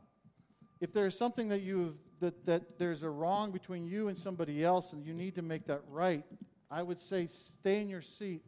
If 0.81 0.93
there's 0.93 1.17
something 1.17 1.49
that 1.51 1.63
you 1.63 1.97
that, 2.21 2.47
that 2.47 2.79
there's 2.79 3.03
a 3.03 3.11
wrong 3.11 3.51
between 3.51 3.85
you 3.87 4.09
and 4.09 4.17
somebody 4.17 4.65
else 4.65 4.93
and 4.93 5.05
you 5.05 5.13
need 5.13 5.35
to 5.35 5.43
make 5.43 5.67
that 5.67 5.83
right, 5.89 6.25
I 6.71 6.83
would 6.83 7.01
say 7.01 7.29
stay 7.29 7.81
in 7.81 7.89
your 7.89 8.03
seat. 8.03 8.43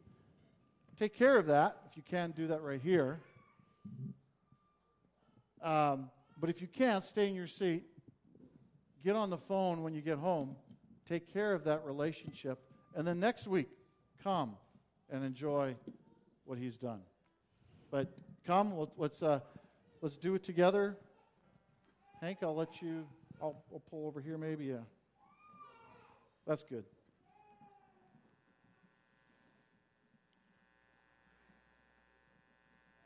Take 0.98 1.16
care 1.16 1.36
of 1.36 1.46
that 1.46 1.76
if 1.90 1.96
you 1.96 2.02
can 2.08 2.30
do 2.30 2.46
that 2.48 2.62
right 2.62 2.80
here. 2.80 3.20
Um, 5.60 6.10
but 6.40 6.50
if 6.50 6.60
you 6.60 6.68
can't, 6.68 7.04
stay 7.04 7.26
in 7.26 7.34
your 7.34 7.48
seat. 7.48 7.84
Get 9.04 9.16
on 9.16 9.28
the 9.28 9.38
phone 9.38 9.82
when 9.82 9.92
you 9.92 10.00
get 10.00 10.18
home. 10.18 10.56
Take 11.08 11.32
care 11.32 11.52
of 11.52 11.64
that 11.64 11.84
relationship. 11.84 12.58
And 12.94 13.06
then 13.06 13.18
next 13.18 13.48
week, 13.48 13.68
come 14.22 14.56
and 15.10 15.24
enjoy 15.24 15.74
what 16.44 16.58
he's 16.58 16.76
done. 16.76 17.00
But 17.90 18.12
come, 18.46 18.74
let's, 18.96 19.22
uh, 19.22 19.40
let's 20.00 20.16
do 20.16 20.34
it 20.34 20.44
together. 20.44 20.96
Hank, 22.20 22.38
I'll 22.42 22.56
let 22.56 22.82
you, 22.82 23.06
I'll, 23.40 23.62
I'll 23.72 23.82
pull 23.90 24.06
over 24.06 24.20
here 24.20 24.38
maybe. 24.38 24.66
Yeah. 24.66 24.76
That's 26.46 26.62
good. 26.62 26.84